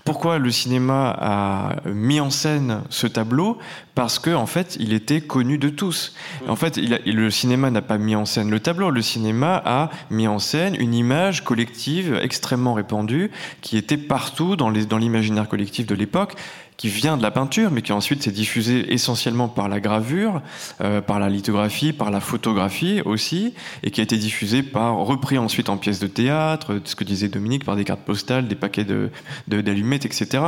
[0.04, 3.58] Pourquoi le cinéma a mis en scène ce tableau?
[3.96, 6.14] Parce que en fait, il était connu de tous.
[6.46, 8.90] En fait, le cinéma n'a pas mis en scène le tableau.
[8.90, 14.68] Le cinéma a mis en scène une image collective extrêmement répandue qui était partout dans
[14.70, 16.36] l'imaginaire collectif de l'époque
[16.76, 20.42] qui vient de la peinture, mais qui ensuite s'est diffusé essentiellement par la gravure,
[20.82, 25.38] euh, par la lithographie, par la photographie aussi, et qui a été diffusé par, repris
[25.38, 28.84] ensuite en pièces de théâtre, ce que disait Dominique, par des cartes postales, des paquets
[28.84, 29.10] de,
[29.48, 30.42] d'allumettes, etc.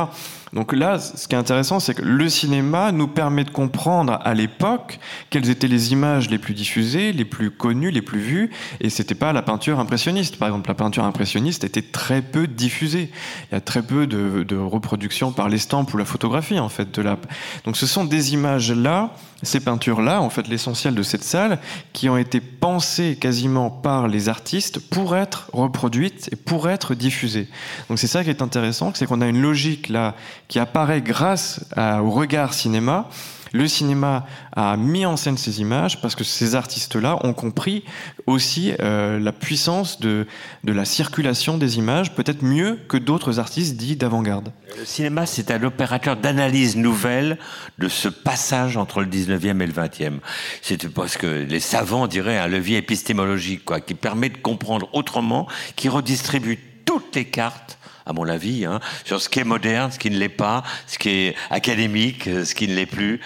[0.53, 4.33] Donc là, ce qui est intéressant, c'est que le cinéma nous permet de comprendre à
[4.33, 4.99] l'époque
[5.29, 8.51] quelles étaient les images les plus diffusées, les plus connues, les plus vues,
[8.81, 10.37] et c'était pas la peinture impressionniste.
[10.37, 13.11] Par exemple, la peinture impressionniste était très peu diffusée.
[13.51, 16.67] Il y a très peu de, de reproductions par l'estampe ou la photographie photographie en
[16.67, 17.17] fait de la.
[17.63, 19.11] Donc ce sont des images là,
[19.41, 21.59] ces peintures là, en fait l'essentiel de cette salle,
[21.93, 27.47] qui ont été pensées quasiment par les artistes pour être reproduites et pour être diffusées.
[27.87, 30.13] Donc c'est ça qui est intéressant, c'est qu'on a une logique là
[30.49, 33.07] qui apparaît grâce au regard cinéma
[33.53, 34.25] le cinéma
[34.55, 37.83] a mis en scène ces images parce que ces artistes-là ont compris
[38.27, 40.27] aussi euh, la puissance de,
[40.63, 44.51] de la circulation des images, peut-être mieux que d'autres artistes dits d'avant-garde.
[44.77, 47.37] Le cinéma, c'est un opérateur d'analyse nouvelle
[47.79, 50.19] de ce passage entre le 19e et le 20e.
[50.61, 55.47] C'est parce que les savants diraient un levier épistémologique, quoi, qui permet de comprendre autrement,
[55.75, 57.78] qui redistribue toutes les cartes
[58.09, 60.97] à mon avis, hein, sur ce qui est moderne, ce qui ne l'est pas, ce
[60.97, 63.21] qui est académique, ce qui ne l'est plus.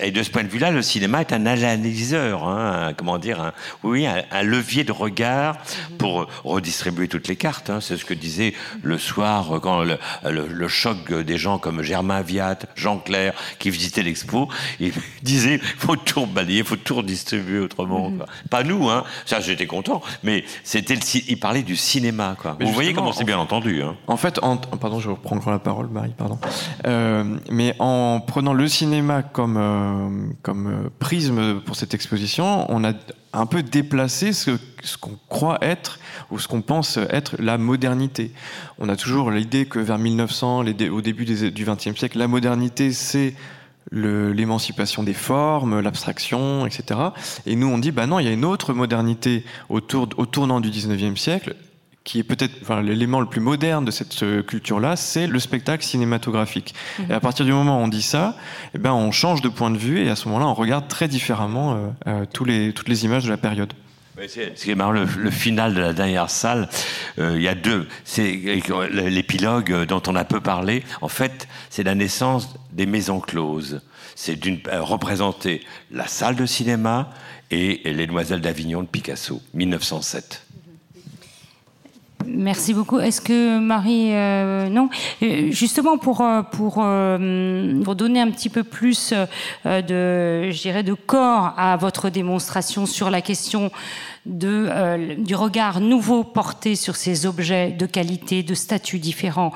[0.00, 3.52] Et de ce point de vue-là, le cinéma est un analyseur, hein, comment dire, un,
[3.84, 5.58] oui, un, levier de regard
[5.98, 7.70] pour redistribuer toutes les cartes.
[7.70, 7.80] Hein.
[7.80, 8.52] C'est ce que disait
[8.82, 14.02] le soir quand le, le, choc des gens comme Germain Viat, Jean Clair, qui visitaient
[14.02, 14.48] l'expo,
[14.80, 18.10] il disait faut tout balayer, faut tout redistribuer autrement.
[18.10, 18.26] Quoi.
[18.50, 19.04] Pas nous, hein.
[19.24, 22.36] Ça, j'étais content, mais c'était, il parlait du cinéma.
[22.40, 22.56] Quoi.
[22.60, 23.82] Vous voyez comment c'est bien entendu.
[23.82, 23.94] Hein.
[24.08, 26.38] En fait, en, pardon, je reprends la parole, Marie, pardon.
[26.86, 30.08] Euh, mais en prenant le cinéma comme, euh,
[30.42, 32.92] comme euh, prisme pour cette exposition, on a
[33.32, 34.52] un peu déplacé ce,
[34.82, 35.98] ce qu'on croit être
[36.30, 38.32] ou ce qu'on pense être la modernité.
[38.78, 42.92] On a toujours l'idée que vers 1900, les, au début du XXe siècle, la modernité,
[42.92, 43.34] c'est
[43.92, 47.00] l'émancipation des formes, l'abstraction, etc.
[47.46, 50.60] Et nous, on dit, bah non, il y a une autre modernité autour, au tournant
[50.60, 51.54] du 19e siècle,
[52.06, 55.84] qui est peut-être enfin, l'élément le plus moderne de cette euh, culture-là, c'est le spectacle
[55.84, 56.72] cinématographique.
[57.00, 57.10] Mhm.
[57.10, 58.36] Et à partir du moment où on dit ça,
[58.74, 61.08] eh ben, on change de point de vue et à ce moment-là, on regarde très
[61.08, 63.72] différemment euh, euh, tous les, toutes les images de la période.
[64.28, 66.70] C'est ce qui est marrant, le, final de la dernière salle,
[67.18, 67.86] il y a deux.
[68.04, 68.40] C'est
[68.90, 70.84] l'épilogue dont on a peu parlé.
[71.02, 73.82] En fait, c'est la naissance des maisons closes.
[74.14, 77.10] C'est d'une représenter la salle de cinéma
[77.50, 80.45] et les Demoiselles d'Avignon de Picasso, 1907.
[82.26, 82.98] Merci beaucoup.
[82.98, 84.88] Est-ce que Marie, euh, non,
[85.22, 86.84] euh, justement pour euh, pour,
[87.94, 89.12] donner un petit peu plus
[89.64, 93.70] de, je de corps à votre démonstration sur la question
[94.26, 99.52] du regard nouveau porté sur ces objets de qualité, de statut différents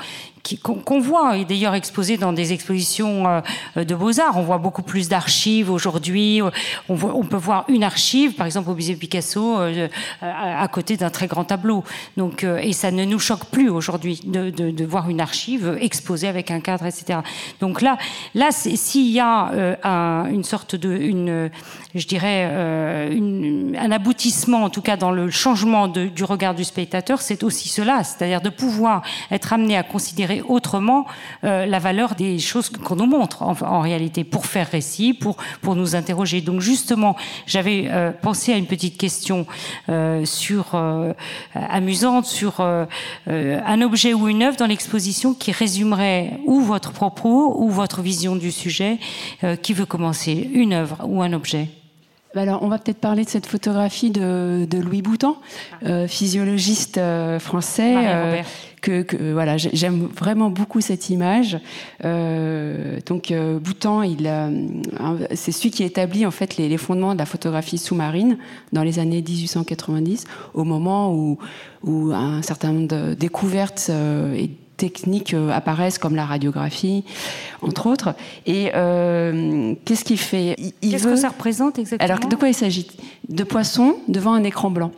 [0.63, 3.43] qu'on voit et d'ailleurs exposé dans des expositions
[3.77, 4.37] euh, de beaux-arts.
[4.37, 6.41] On voit beaucoup plus d'archives aujourd'hui.
[6.89, 9.89] On, peut voir une archive, par exemple au musée Picasso, euh,
[10.21, 11.85] à, côté d'un très grand tableau.
[12.17, 16.51] Donc, euh, et ça ne nous choque plus aujourd'hui de, voir une archive exposée avec
[16.51, 17.21] un cadre, etc.
[17.61, 17.97] Donc là,
[18.35, 21.51] là, s'il y a un, une sorte de,
[21.95, 27.43] je dirais, un aboutissement, en tout cas dans le changement du regard du spectateur, c'est
[27.45, 31.07] aussi cela, c'est-à-dire de pouvoir être amené à considérer autrement
[31.45, 35.75] euh, la valeur des choses qu'on nous montre en, réalité pour faire récit, pour pour
[35.75, 36.41] nous interroger.
[36.41, 37.17] Donc justement,
[37.47, 39.47] j'avais euh, pensé à une petite question
[39.89, 40.79] euh, sur
[41.55, 47.71] amusante sur un objet ou une œuvre dans l'exposition qui résumerait ou votre propos ou
[47.71, 48.99] votre vision du sujet.
[49.63, 51.69] qui veut commencer Une œuvre ou un objet
[52.35, 55.37] alors, on va peut-être parler de cette photographie de, de Louis Boutan,
[55.85, 56.07] ah.
[56.07, 57.01] physiologiste
[57.39, 58.45] français,
[58.81, 61.59] que, voilà, j'aime vraiment beaucoup cette image.
[62.05, 64.31] Euh, donc euh, Boutan, il,
[65.35, 68.39] c'est celui qui établit en fait les, fondements de la photographie sous-marine
[68.73, 70.25] dans les années 1890,
[70.55, 71.39] au moment où,
[71.83, 74.51] où un certain nombre de découvertes euh, et
[74.81, 77.05] techniques apparaissent comme la radiographie,
[77.63, 78.15] entre autres.
[78.47, 78.71] Et
[79.85, 80.57] qu'est-ce qu'il fait?
[80.81, 82.13] Qu'est-ce que ça représente exactement?
[82.13, 82.87] Alors, de quoi il s'agit?
[83.29, 84.93] De poissons devant un écran blanc,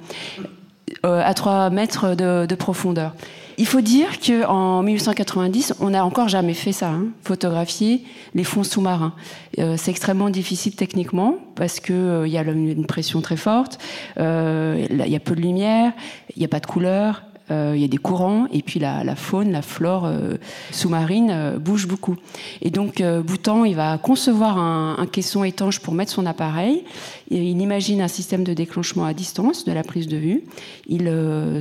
[1.03, 3.15] à 3 mètres de, de profondeur.
[3.59, 8.03] Il faut dire qu'en 1890, on n'a encore jamais fait ça, hein, photographier
[8.35, 9.15] les fonds sous-marins.
[9.59, 13.79] Euh, c'est extrêmement difficile techniquement parce qu'il euh, y a une pression très forte,
[14.19, 15.93] euh, il y a peu de lumière,
[16.35, 17.32] il n'y a pas de couleur, euh,
[17.75, 20.37] il y a des courants, et puis la, faune, la flore euh,
[20.71, 22.17] sous-marine euh, bouge beaucoup.
[22.61, 26.85] Et donc Boutan, il va concevoir un, caisson étanche pour mettre son appareil.
[27.31, 30.45] il imagine un système de déclenchement à distance de la prise de vue.
[30.87, 31.13] Il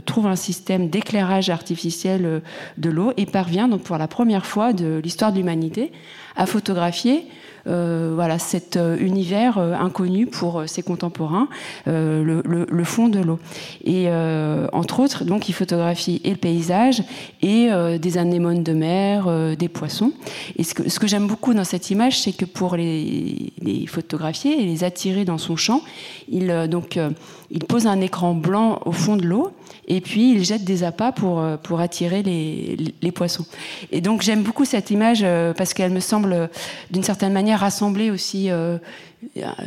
[0.05, 2.41] trouve un système d'éclairage artificiel
[2.77, 5.91] de l'eau et parvient donc pour la première fois de l'histoire de l'humanité
[6.35, 11.47] à photographier euh, voilà cet euh, univers euh, inconnu pour ses contemporains,
[11.85, 13.39] le, fond de l'eau.
[13.83, 14.07] Et
[14.73, 17.03] entre autres, donc, il photographie et le paysage
[17.41, 20.11] et des anémones de mer, des poissons.
[20.57, 24.61] Et ce que, que j'aime beaucoup dans cette image, c'est que pour les, les, photographier
[24.61, 25.81] et les attirer dans son champ,
[26.29, 26.97] il donc
[27.51, 29.51] il pose un écran blanc au fond de l'eau
[29.87, 33.45] et puis il jette des appâts pour, euh, pour attirer les, les poissons.
[33.91, 36.49] Et donc j'aime beaucoup cette image euh, parce qu'elle me semble
[36.91, 38.77] d'une certaine manière rassembler aussi euh,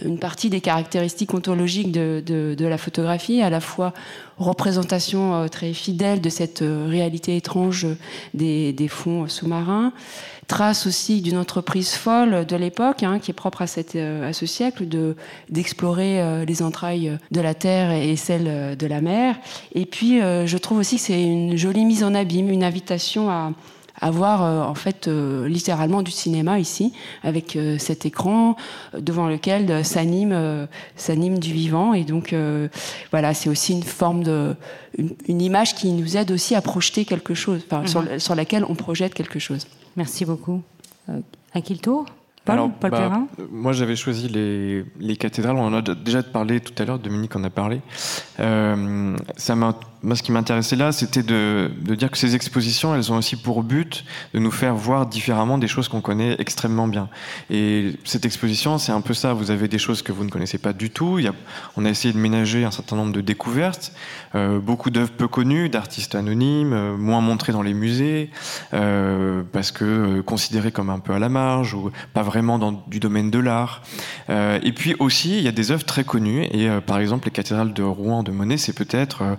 [0.04, 3.92] une partie des caractéristiques ontologiques de, de, de, la photographie, à la fois
[4.38, 7.86] représentation très fidèle de cette réalité étrange
[8.32, 9.92] des, des fonds sous-marins,
[10.44, 14.32] trace aussi d'une entreprise folle de l'époque, hein, qui est propre à, cette, euh, à
[14.32, 15.16] ce siècle, de,
[15.50, 19.36] d'explorer euh, les entrailles de la terre et celles de la mer.
[19.74, 23.30] Et puis, euh, je trouve aussi que c'est une jolie mise en abîme, une invitation
[23.30, 23.52] à,
[24.00, 26.92] avoir en fait littéralement du cinéma ici
[27.22, 28.56] avec cet écran
[28.92, 30.66] devant lequel s'anime
[30.96, 32.34] s'anime du vivant et donc
[33.12, 34.56] voilà c'est aussi une forme de
[34.98, 38.18] une, image qui nous aide aussi à projeter quelque chose sur, mhm.
[38.18, 39.64] sur laquelle on projette quelque chose
[39.96, 40.62] Merci beaucoup.
[41.08, 41.20] Euh,
[41.52, 42.06] à qui le tour?
[42.44, 45.56] Paul, Paul bah, Moi, j'avais choisi les, les, cathédrales.
[45.56, 46.98] On en a déjà parlé tout à l'heure.
[46.98, 47.80] Dominique en a parlé.
[48.40, 49.74] Euh, ça m'a
[50.04, 53.36] moi, ce qui m'intéressait là, c'était de, de, dire que ces expositions, elles ont aussi
[53.36, 57.08] pour but de nous faire voir différemment des choses qu'on connaît extrêmement bien.
[57.48, 59.32] Et cette exposition, c'est un peu ça.
[59.32, 61.18] Vous avez des choses que vous ne connaissez pas du tout.
[61.18, 61.32] Il y a,
[61.78, 63.92] on a essayé de ménager un certain nombre de découvertes,
[64.34, 68.30] euh, beaucoup d'œuvres peu connues, d'artistes anonymes, euh, moins montrées dans les musées,
[68.70, 73.30] parce que considérées comme un peu à la marge ou pas vraiment dans du domaine
[73.30, 73.82] de l'art.
[74.30, 76.44] Euh, et puis aussi, il y a des œuvres très connues.
[76.52, 79.34] Et par exemple, les cathédrales de Rouen de Monet, c'est peut-être euh,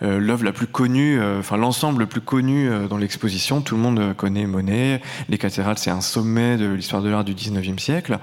[0.00, 3.60] l'œuvre la plus connue, euh, enfin l'ensemble le plus connu euh, dans l'exposition.
[3.60, 5.00] Tout le monde connaît Monet.
[5.28, 8.18] Les cathédrales, c'est un sommet de l'histoire de l'art du 19e siècle.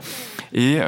[0.54, 0.80] Et,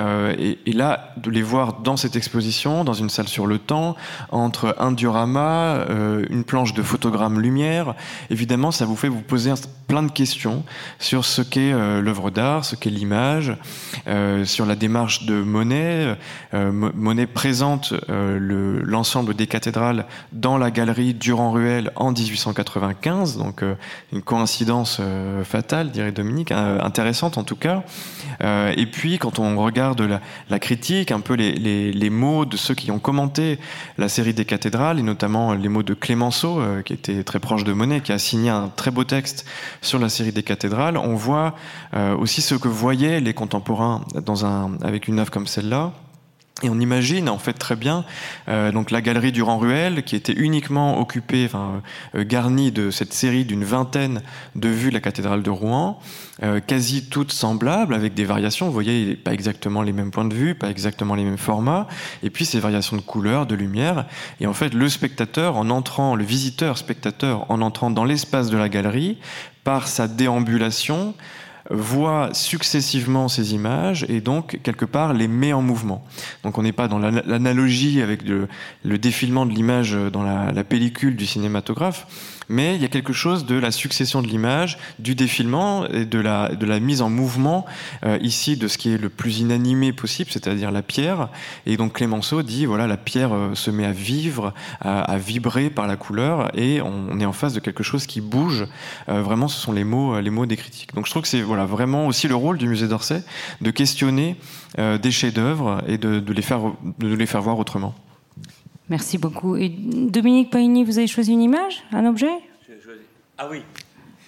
[0.68, 3.98] là, de les voir dans cette exposition, dans une salle sur le temps,
[4.32, 5.86] entre un diorama,
[6.30, 7.96] une planche de photogramme lumière,
[8.30, 9.52] évidemment, ça vous fait vous poser
[9.88, 10.64] plein de questions
[11.00, 13.58] sur ce qu'est l'œuvre d'art, ce qu'est l'image,
[14.46, 16.16] sur la démarche de Monet.
[16.54, 23.74] Monet présente l'ensemble des cathédrales dans la galerie Durand-Ruel en 1895, donc euh,
[24.14, 27.82] une coïncidence euh, fatale, dirait Dominique, hein, intéressante en tout cas.
[28.44, 30.20] Euh, et puis quand on regarde
[30.50, 33.58] la, critique, un peu les, les, les, mots de ceux qui ont commenté
[33.98, 37.74] la série des cathédrales, et notamment les mots de Clémenceau, qui était très proche de
[37.74, 39.48] Monet, qui a signé un très beau texte
[39.82, 41.56] sur la série des cathédrales, on voit
[42.20, 45.94] aussi ce que voyaient les contemporains dans un, avec une œuvre comme celle-là
[46.64, 48.04] Et on imagine en fait très bien
[48.50, 51.84] euh, donc la galerie Durand-Ruel qui était uniquement occupée, enfin
[52.16, 54.24] euh, garnie de cette série d'une vingtaine
[54.56, 56.00] de vues de la cathédrale de Rouen,
[56.42, 58.66] euh, quasi toutes semblables avec des variations.
[58.66, 61.88] Vous voyez, pas exactement les mêmes points de vue, pas exactement les mêmes formats,
[62.24, 64.08] et puis ces variations de couleurs, de lumière.
[64.40, 68.58] Et en fait, le spectateur, en entrant, le visiteur spectateur, en entrant dans l'espace de
[68.58, 69.20] la galerie,
[69.64, 71.14] par sa déambulation,
[71.70, 76.04] voit successivement ces images et donc quelque part les met en mouvement.
[76.44, 78.48] Donc on n'est pas dans l'analogie avec le,
[78.98, 82.08] défilement de l'image dans la pellicule du cinématographe,
[82.50, 86.20] mais il y a quelque chose de la succession de l'image, du défilement et de
[86.20, 87.66] la, de la mise en mouvement
[88.06, 91.30] euh, ici de ce qui est le plus inanimé possible, c'est-à-dire la pierre.
[91.66, 95.88] Et donc Clémenceau dit voilà la pierre euh, se met à vivre, à, vibrer par
[95.88, 98.66] la couleur, et on, est en face de quelque chose qui bouge.
[99.10, 100.94] Euh, vraiment, ce sont les mots, les mots des critiques.
[100.94, 103.24] Donc je trouve que c'est voilà vraiment aussi le rôle du musée d'Orsay
[103.62, 104.36] de questionner
[104.78, 106.60] des chefs-d'œuvre et de, de, les faire,
[107.00, 107.96] de les faire voir autrement.
[108.90, 109.56] Merci beaucoup.
[109.58, 112.32] Et Dominique Paigny, vous avez choisi une image, un objet?
[113.38, 113.62] Ah oui.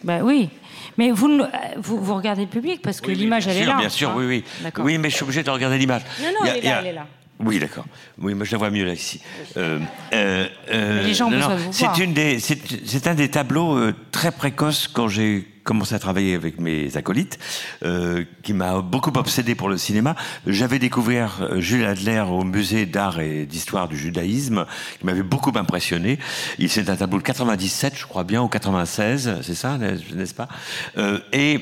[0.03, 0.49] Ben oui.
[0.97, 1.41] Mais vous,
[1.77, 3.77] vous, regardez le public parce que l'image, elle est là.
[3.77, 4.43] Bien sûr, oui, oui.
[4.79, 6.03] Oui, mais je suis obligé de regarder l'image.
[6.21, 7.07] Non, non, elle, est là, elle est là.
[7.39, 7.85] Oui, d'accord.
[8.17, 9.21] Oui, moi je la vois mieux là ici.
[9.55, 9.79] Euh,
[10.13, 11.31] euh, euh les gens
[11.71, 17.37] C'est un des tableaux euh, très précoces quand j'ai commencé à travailler avec mes acolytes,
[17.83, 20.15] euh, qui m'a beaucoup obsédé pour le cinéma.
[20.47, 24.65] J'avais découvert Jules Adler au musée d'art et d'histoire du judaïsme,
[24.99, 26.19] qui m'avait beaucoup impressionné.
[26.57, 30.47] Il c'est un tableau de 97, je crois bien, ou 96, c'est ça, n'est-ce pas?
[31.31, 31.59] Et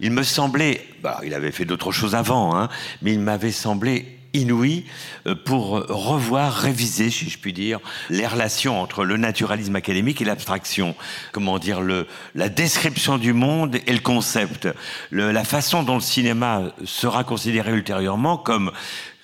[0.00, 2.70] il me semblait, bah, il avait fait d'autres choses avant, hein,
[3.02, 4.84] mais il m'avait semblé inouï
[5.26, 7.80] euh, pour revoir, réviser, si je puis dire,
[8.10, 10.94] les relations entre le naturalisme académique et l'abstraction.
[11.32, 14.68] Comment dire, le, la description du monde et le concept.
[15.10, 18.70] la façon dont le cinéma sera considéré ultérieurement comme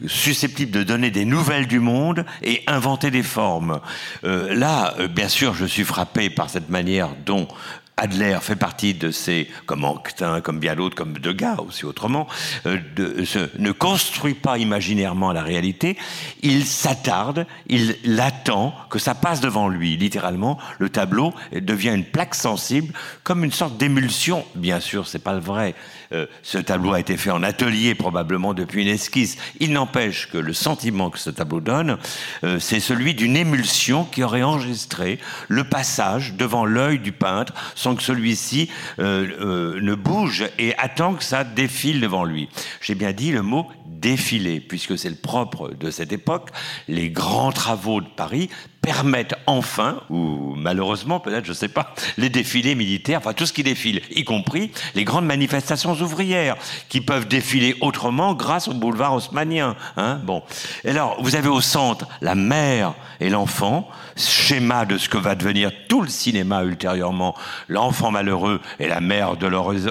[0.06, 3.80] susceptible de donner des nouvelles du monde et inventer des formes.
[4.24, 7.48] Euh, là, euh, bien sûr, je suis frappé par cette manière dont
[7.96, 12.26] Adler fait partie de ces, comme Anquetin, comme bien d'autres, comme Degas aussi autrement,
[12.66, 13.24] euh, de,
[13.58, 15.96] ne construit pas imaginairement la réalité,
[16.42, 19.96] il s'attarde, il l'attend, que ça passe devant lui.
[19.96, 24.44] Littéralement, le tableau devient une plaque sensible, comme une sorte d'émulsion.
[24.54, 25.74] Bien sûr, c'est pas le vrai.
[26.12, 29.36] Euh, ce tableau a été fait en atelier probablement depuis une esquisse.
[29.60, 31.98] Il n'empêche que le sentiment que ce tableau donne,
[32.44, 37.94] euh, c'est celui d'une émulsion qui aurait enregistré le passage devant l'œil du peintre sans
[37.94, 42.48] que celui-ci euh, ne bouge et attend que ça défile devant lui.
[42.80, 43.68] J'ai bien dit le mot
[44.00, 46.50] défiler, puisque c'est le propre de cette époque.
[46.88, 48.48] Les grands travaux de Paris
[48.80, 53.52] permettent enfin, ou malheureusement peut-être, je ne sais pas, les défilés militaires, enfin tout ce
[53.52, 56.56] qui défile, y compris les grandes manifestations ouvrières,
[56.88, 59.76] qui peuvent défiler autrement grâce au boulevard haussmanien.
[59.96, 60.42] Hein bon.
[60.84, 65.34] Et alors, vous avez au centre la mère et l'enfant, schéma de ce que va
[65.34, 67.34] devenir tout le cinéma ultérieurement,
[67.68, 69.48] l'enfant malheureux et la mère de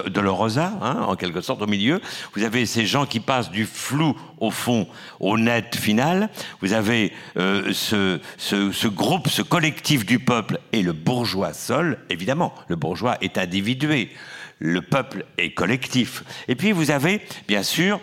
[0.08, 2.00] Dolorosa, hein, en quelque sorte au milieu.
[2.34, 4.86] Vous avez ces gens qui passent du flou au fond,
[5.20, 6.28] au net final.
[6.60, 11.98] Vous avez euh, ce, ce, ce, groupe, ce collectif du peuple et le bourgeois seul.
[12.10, 14.10] Évidemment, le bourgeois est individué,
[14.58, 16.24] le peuple est collectif.
[16.48, 18.00] Et puis vous avez, bien sûr,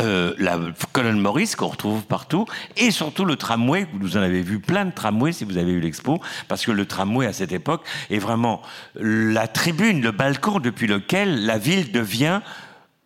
[0.00, 0.58] euh, la
[0.92, 4.90] colonne Maurice qu'on retrouve partout, et surtout le tramway, vous en avez vu plein de
[4.90, 8.62] tramways si vous avez eu l'expo, parce que le tramway à cette époque est vraiment
[8.94, 12.40] la tribune, le balcon depuis lequel la ville devient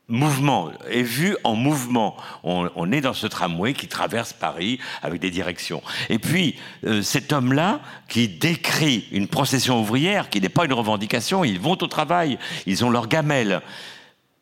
[0.08, 2.16] mouvement, est vu en mouvement.
[2.44, 5.82] On, est dans ce tramway qui traverse Paris avec des directions.
[6.08, 11.42] Et puis, euh, cet homme-là, qui décrit une procession ouvrière, qui n'est pas une revendication,
[11.42, 13.60] ils vont au travail, ils ont leur gamelle.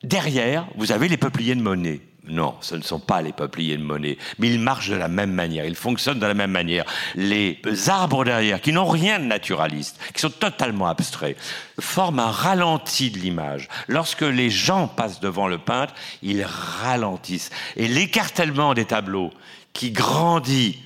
[0.03, 2.03] Derrière, vous avez les peupliers de monnaie.
[2.27, 5.33] Non, ce ne sont pas les peupliers de monnaie, mais ils marchent de la même
[5.33, 6.87] manière, ils fonctionnent de la même manière.
[7.17, 11.37] Les arbres derrière, qui n'ont rien de naturaliste, qui sont totalement abstraits,
[11.79, 13.69] forment un ralenti de l'image.
[13.89, 17.51] Lorsque les gens passent devant le peintre, ils ralentissent.
[17.77, 19.31] Et l'écartèlement des tableaux,
[19.75, 20.79] qui grandit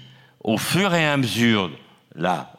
[0.43, 1.71] au fur et à mesure,
[2.17, 2.53] là,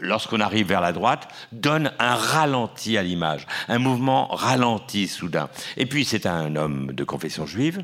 [0.00, 5.48] lorsqu'on arrive vers la droite, donne un ralenti à l'image, un mouvement ralenti soudain.
[5.76, 7.82] Et puis c'est un homme de confession juive,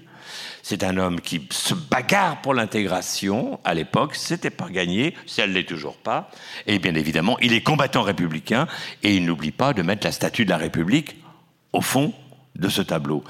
[0.62, 5.52] c'est un homme qui se bagarre pour l'intégration à l'époque, c'était pas gagné, si elle
[5.52, 6.30] l'est toujours pas,
[6.66, 8.66] et bien évidemment il est combattant républicain
[9.02, 11.16] et il n'oublie pas de mettre la statue de la République
[11.72, 12.12] au fond
[12.56, 13.24] de ce tableau.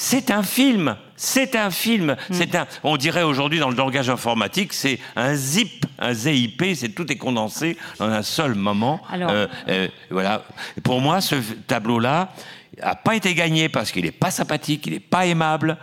[0.00, 2.32] C'est un film, c'est un film, hmm.
[2.32, 2.68] c'est un.
[2.84, 7.16] On dirait aujourd'hui dans le langage informatique, c'est un zip, un ZIP, c'est tout est
[7.16, 9.00] condensé dans un seul moment.
[9.10, 10.44] Alors, euh, euh, voilà.
[10.84, 11.34] Pour moi, ce
[11.66, 12.32] tableau-là,
[12.82, 15.76] n'a pas été gagné parce qu'il n'est pas sympathique, il n'est pas aimable,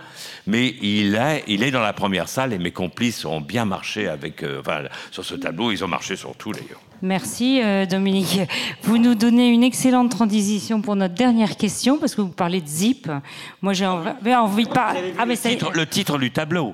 [0.47, 4.07] mais il est, il est dans la première salle et mes complices ont bien marché
[4.07, 6.81] avec, euh, enfin, sur ce tableau, ils ont marché sur tout d'ailleurs.
[7.01, 8.39] Merci euh, Dominique.
[8.83, 12.67] Vous nous donnez une excellente transition pour notre dernière question parce que vous parlez de
[12.67, 13.11] zip.
[13.61, 15.13] Moi j'ai envie de parler.
[15.17, 15.35] Ah, mais
[15.73, 16.73] le, titre, du tableau?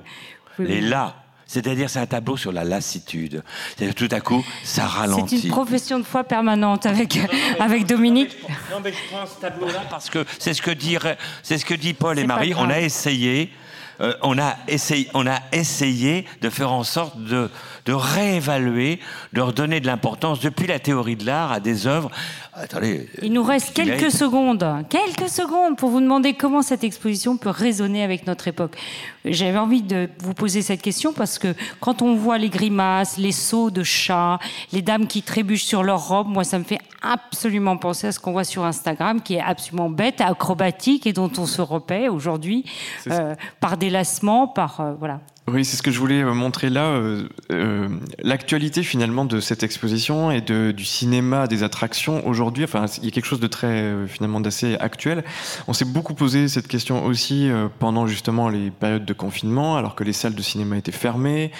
[0.58, 1.21] est là.
[1.52, 3.42] C'est-à-dire, c'est un tableau sur la lassitude.
[3.76, 5.38] C'est-à-dire, tout à coup, ça ralentit.
[5.38, 7.18] C'est une profession de foi permanente avec,
[7.60, 8.38] avec Dominique.
[8.70, 10.96] Non, mais je prends ce tableau-là parce que c'est ce que dit,
[11.42, 12.54] c'est ce que dit Paul et Marie.
[12.56, 13.52] On a essayé,
[14.00, 17.50] euh, on a essayé, on a essayé de faire en sorte de
[17.84, 19.00] de réévaluer,
[19.32, 22.10] de redonner de l'importance depuis la théorie de l'art à des œuvres.
[22.54, 23.08] Attendez.
[23.22, 28.02] Il nous reste quelques secondes, quelques secondes pour vous demander comment cette exposition peut résonner
[28.02, 28.76] avec notre époque.
[29.24, 33.32] J'avais envie de vous poser cette question parce que quand on voit les grimaces, les
[33.32, 34.38] sauts de chats,
[34.72, 38.20] les dames qui trébuchent sur leurs robes, moi ça me fait absolument penser à ce
[38.20, 42.64] qu'on voit sur Instagram, qui est absolument bête, acrobatique et dont on se repaît aujourd'hui
[43.08, 45.20] euh, par délassement, par euh, voilà.
[45.48, 46.84] Oui, c'est ce que je voulais euh, montrer là.
[46.84, 47.88] Euh, euh,
[48.22, 52.62] l'actualité finalement de cette exposition et du cinéma, des attractions aujourd'hui.
[52.62, 55.24] Enfin, il y a quelque chose de très finalement d'assez actuel.
[55.66, 60.04] On s'est beaucoup posé cette question aussi pendant justement les périodes de confinement, alors que
[60.04, 61.50] les salles de cinéma étaient fermées.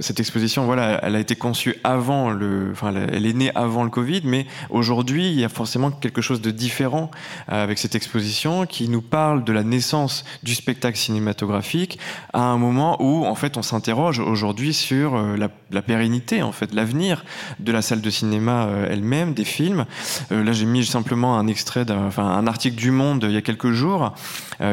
[0.00, 3.90] cette exposition, voilà, elle a été conçue avant le, enfin, elle est née avant le
[3.90, 7.10] Covid, mais aujourd'hui, il y a forcément quelque chose de différent
[7.48, 11.98] avec cette exposition qui nous parle de la naissance du spectacle cinématographique
[12.32, 15.36] à un moment où en fait on s'interroge aujourd'hui sur euh,
[15.70, 17.24] la, pérennité, en fait, l'avenir
[17.60, 19.84] de la salle de cinéma euh, elle-même, des films.
[20.32, 23.72] Euh, là, j'ai mis simplement un extrait d'un, article du Monde il y a quelques
[23.72, 24.14] jours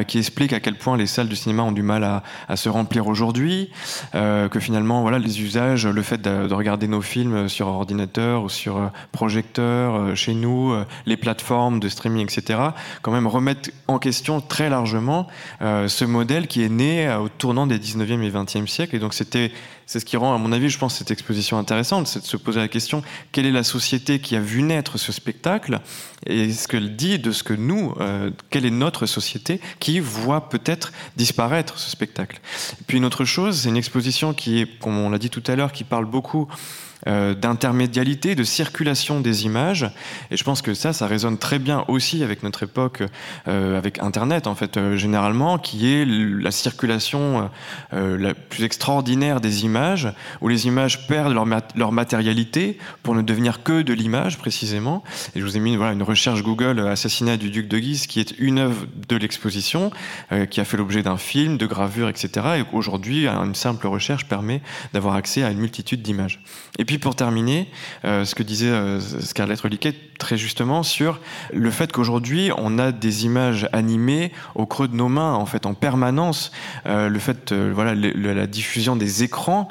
[0.08, 3.08] qui explique à quel point les salles de cinéma ont du mal à, se remplir
[3.08, 3.70] aujourd'hui,
[4.14, 8.92] que finalement, voilà, les usages, le fait de, regarder nos films sur ordinateur ou sur
[9.12, 10.74] projecteur chez nous,
[11.06, 12.60] les plateformes de streaming, etc.,
[13.02, 15.28] quand même remettent en question très largement
[15.62, 18.96] ce modèle qui est né au tournant des 19e et 20e siècles.
[18.96, 19.52] Et donc, c'était,
[19.86, 22.38] c'est ce qui rend, à mon avis, je pense, cette exposition intéressante, c'est de se
[22.38, 25.80] poser la question quelle est la société qui a vu naître ce spectacle?
[26.26, 30.50] Et ce qu'elle dit de ce que nous, euh, quelle est notre société qui voit
[30.50, 32.40] peut-être disparaître ce spectacle?
[32.74, 35.44] Et puis, une autre chose, c'est une exposition qui est, comme on l'a dit tout
[35.48, 36.48] à l'heure, qui parle beaucoup
[37.08, 39.90] euh, d'intermédialité, de circulation des images.
[40.32, 43.04] Et je pense que ça, ça résonne très bien aussi avec notre époque,
[43.48, 47.50] euh, avec Internet en fait, euh, généralement, qui est la circulation
[47.92, 50.08] la plus extraordinaire des images,
[50.42, 55.04] où les images perdent leur, matérialité pour ne devenir que de l'image précisément.
[55.36, 58.34] Et je vous ai mis une recherche Google Assassinat du duc de Guise, qui est
[58.40, 59.92] une œuvre de l'exposition,
[60.50, 62.30] qui a fait l'objet d'un film, de gravures, etc.
[62.60, 64.62] Et aujourd'hui, une simple recherche permet
[64.94, 66.42] d'avoir accès à une multitude d'images.
[66.80, 67.70] Et puis pour terminer,
[68.06, 71.20] euh, ce que disait euh, Scarlett Reliquet très justement sur
[71.52, 75.66] le fait qu'aujourd'hui on a des images animées au creux de nos mains, en fait
[75.66, 76.52] en permanence.
[76.86, 79.68] Euh, le fait, voilà, la diffusion des écrans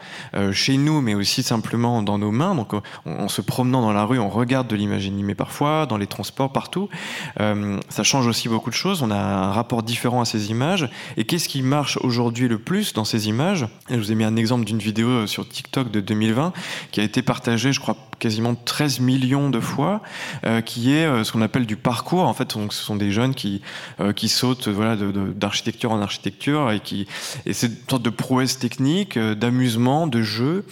[0.53, 2.55] chez nous, mais aussi simplement dans nos mains.
[2.55, 2.73] Donc
[3.07, 6.53] en, se promenant dans la rue, on regarde de l'image animée parfois, dans les transports,
[6.53, 6.89] partout.
[7.37, 9.03] ça change aussi beaucoup de choses.
[9.03, 10.89] On a un rapport différent à ces images.
[11.17, 13.67] Et qu'est-ce qui marche aujourd'hui le plus dans ces images?
[13.89, 16.53] Je vous ai mis un exemple d'une vidéo sur TikTok de 2020
[16.91, 20.01] qui a été été partagé, je crois, quasiment 13 millions de fois,
[20.47, 22.23] euh, qui est euh, ce qu'on appelle du parcours.
[22.23, 23.63] En fait, ce sont des jeunes qui,
[24.01, 24.97] euh, qui sautent voilà,
[25.35, 27.09] d'architecture en architecture et qui
[27.47, 30.65] et c'est une sorte de prouesse technique, d'amusement, de jeu,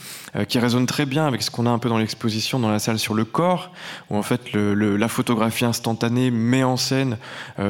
[0.49, 3.01] qui résonne très bien avec ce qu'on a un peu dans l'exposition dans la salle
[3.01, 3.73] sur le corps,
[4.11, 7.19] où en fait la photographie instantanée met en scène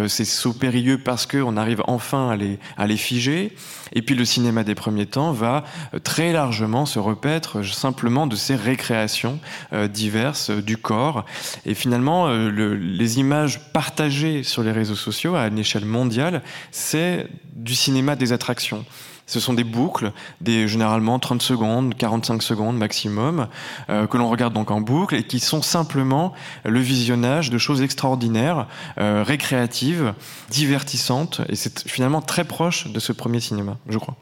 [0.09, 3.57] ces sauts périlleux parce qu'on arrive enfin à les, à les figer.
[3.93, 5.65] Et puis le cinéma des premiers temps va
[6.05, 9.41] très largement se repaître simplement de ces récréations
[9.89, 11.25] diverses euh, du corps.
[11.67, 17.29] Et finalement, euh, les images partagées sur les réseaux sociaux à une échelle mondiale, c'est
[17.55, 18.85] du cinéma des attractions.
[19.27, 23.47] Ce sont des boucles, des généralement 30 secondes, 45 secondes maximum,
[23.87, 26.33] que l'on regarde donc en boucle et qui sont simplement
[26.65, 28.67] le visionnage de choses extraordinaires,
[28.97, 30.15] récréatives,
[30.51, 31.43] divertissantes.
[31.49, 34.17] Et c'est finalement très proche de ce premier cinéma, je crois.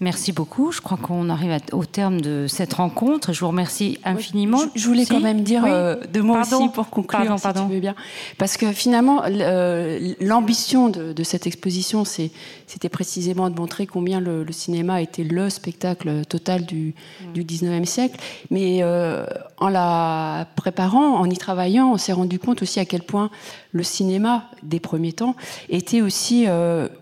[0.00, 0.70] Merci beaucoup.
[0.70, 3.32] Je crois qu'on arrive au terme de cette rencontre.
[3.32, 4.60] Je vous remercie infiniment.
[4.76, 7.96] je, voulais quand même dire euh, de moi aussi pour conclure, si tu veux bien.
[8.38, 15.02] Parce que finalement, euh, l'ambition de, cette exposition, c'était précisément de montrer combien le, cinéma
[15.02, 17.32] était le spectacle total du, mm.
[17.32, 18.20] du 19e siècle.
[18.52, 19.26] Mais euh,
[19.56, 23.30] en la préparant, en y travaillant, on s'est rendu compte aussi à quel point
[23.72, 25.34] le cinéma des premiers temps
[25.68, 26.46] était aussi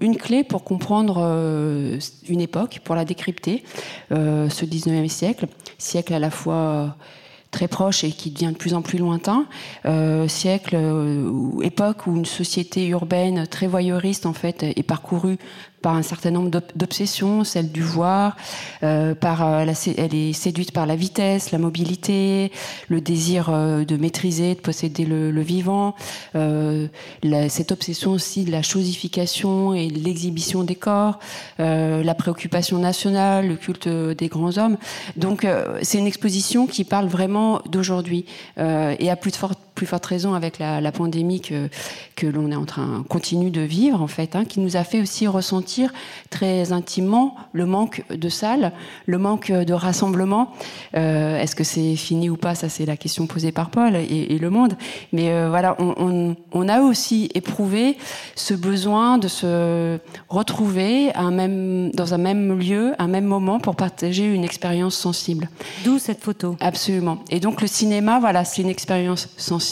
[0.01, 1.19] une clé pour comprendre
[2.29, 3.65] une époque pour la décrypter,
[4.13, 6.97] euh, ce 19e siècle, siècle à la fois
[7.51, 9.47] très proche et qui devient de plus en plus lointain,
[9.87, 15.39] euh, siècle ou époque où une société urbaine très voyeuriste en fait est parcourue
[15.87, 18.37] par un certain nombre d'obsessions, celle du voir,
[18.83, 19.65] euh, par euh,
[19.97, 22.51] elle est séduite par la vitesse, la mobilité,
[22.89, 25.95] le désir euh, de maîtriser, de posséder le, vivant,
[26.35, 31.21] cette obsession aussi de la chosification et de l'exhibition des corps,
[31.59, 34.79] la préoccupation nationale, le culte des grands hommes.
[35.17, 35.47] Donc
[35.83, 38.25] c'est une exposition qui parle vraiment d'aujourd'hui
[38.57, 41.69] et à plus de forte plus forte raison avec la, pandémie que,
[42.17, 45.01] que l'on est en train continue de vivre en fait, hein, qui nous a fait
[45.01, 45.93] aussi ressentir
[46.31, 48.73] très intimement le manque de salles,
[49.05, 50.53] le manque de rassemblement.
[50.97, 52.55] Euh, est-ce que c'est fini ou pas?
[52.55, 54.77] Ça, c'est la question posée par Paul et, Le Monde.
[55.13, 57.99] Mais euh, voilà, on, on, a aussi éprouvé
[58.35, 59.99] ce besoin de se
[60.29, 65.51] retrouver un même, dans un même lieu, un même moment pour partager une expérience sensible.
[65.85, 66.57] D'où cette photo.
[66.61, 67.19] Absolument.
[67.31, 69.66] Et donc le cinéma, voilà, c'est une expérience sensible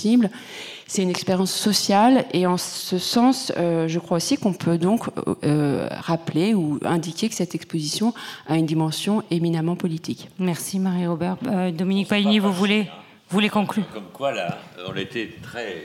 [0.86, 5.08] c'est une expérience sociale et en ce sens, euh, je crois aussi qu'on peut donc
[5.44, 8.12] euh, rappeler ou indiquer que cette exposition
[8.46, 10.28] a une dimension éminemment politique.
[10.38, 11.36] Merci Marie-Robert.
[11.46, 13.84] Euh, Dominique Paigny, vous voulez, vous voulez conclure?
[13.92, 15.84] Comme quoi, là, on était très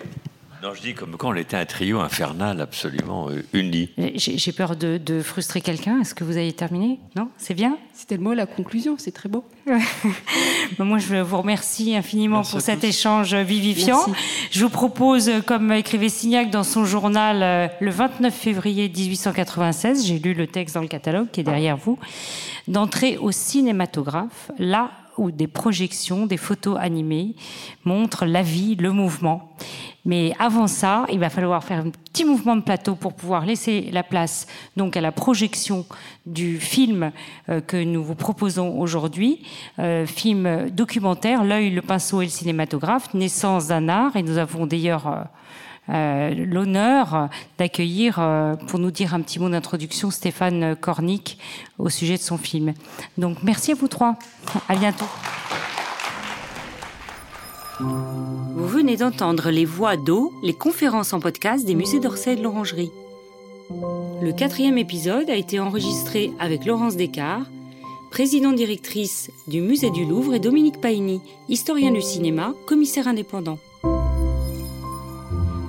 [0.62, 3.90] non, je dis comme quand on était un trio infernal absolument euh, uni.
[4.16, 6.02] J'ai peur de, frustrer quelqu'un.
[6.02, 7.00] Est-ce que vous avez terminé?
[7.16, 7.30] Non?
[7.38, 7.78] C'est bien?
[7.94, 8.96] C'était le mot, la conclusion.
[8.98, 9.46] C'est très beau.
[10.80, 14.06] Moi, je vous remercie infiniment pour cet échange vivifiant.
[14.52, 20.20] Je vous propose, comme écrivait Signac dans son journal euh, le 29 février 1896, j'ai
[20.20, 21.98] lu le texte dans le catalogue qui est derrière vous,
[22.68, 27.36] d'entrer au cinématographe, là où des projections, des photos animées
[27.86, 29.56] montrent la vie, le mouvement.
[30.06, 33.90] Mais avant ça, il va falloir faire un petit mouvement de plateau pour pouvoir laisser
[33.92, 34.48] la place
[34.78, 35.86] donc à la projection
[36.26, 37.12] du film
[37.50, 39.44] euh, que nous vous proposons aujourd'hui,
[39.78, 44.16] euh, film documentaire L'œil, le pinceau et le cinématographe, naissance d'un art.
[44.16, 45.24] Et nous avons d'ailleurs euh,
[45.90, 48.16] l'honneur d'accueillir
[48.68, 51.38] pour nous dire un petit mot d'introduction Stéphane Kornick
[51.78, 52.74] au sujet de son film.
[53.18, 54.16] Donc merci à vous trois.
[54.68, 55.08] À bientôt.
[57.80, 62.44] Vous venez d'entendre les voix d'eau, les conférences en podcast des musées d'Orsay et de
[62.44, 62.92] l'Orangerie.
[64.22, 67.48] Le quatrième épisode a été enregistré avec Laurence Descartes,
[68.12, 73.60] présidente directrice du musée du Louvre, et Dominique Paini, historien du cinéma, commissaire indépendant.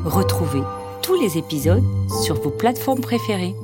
[0.05, 0.63] Retrouvez
[1.03, 1.85] tous les épisodes
[2.25, 3.55] sur vos plateformes préférées.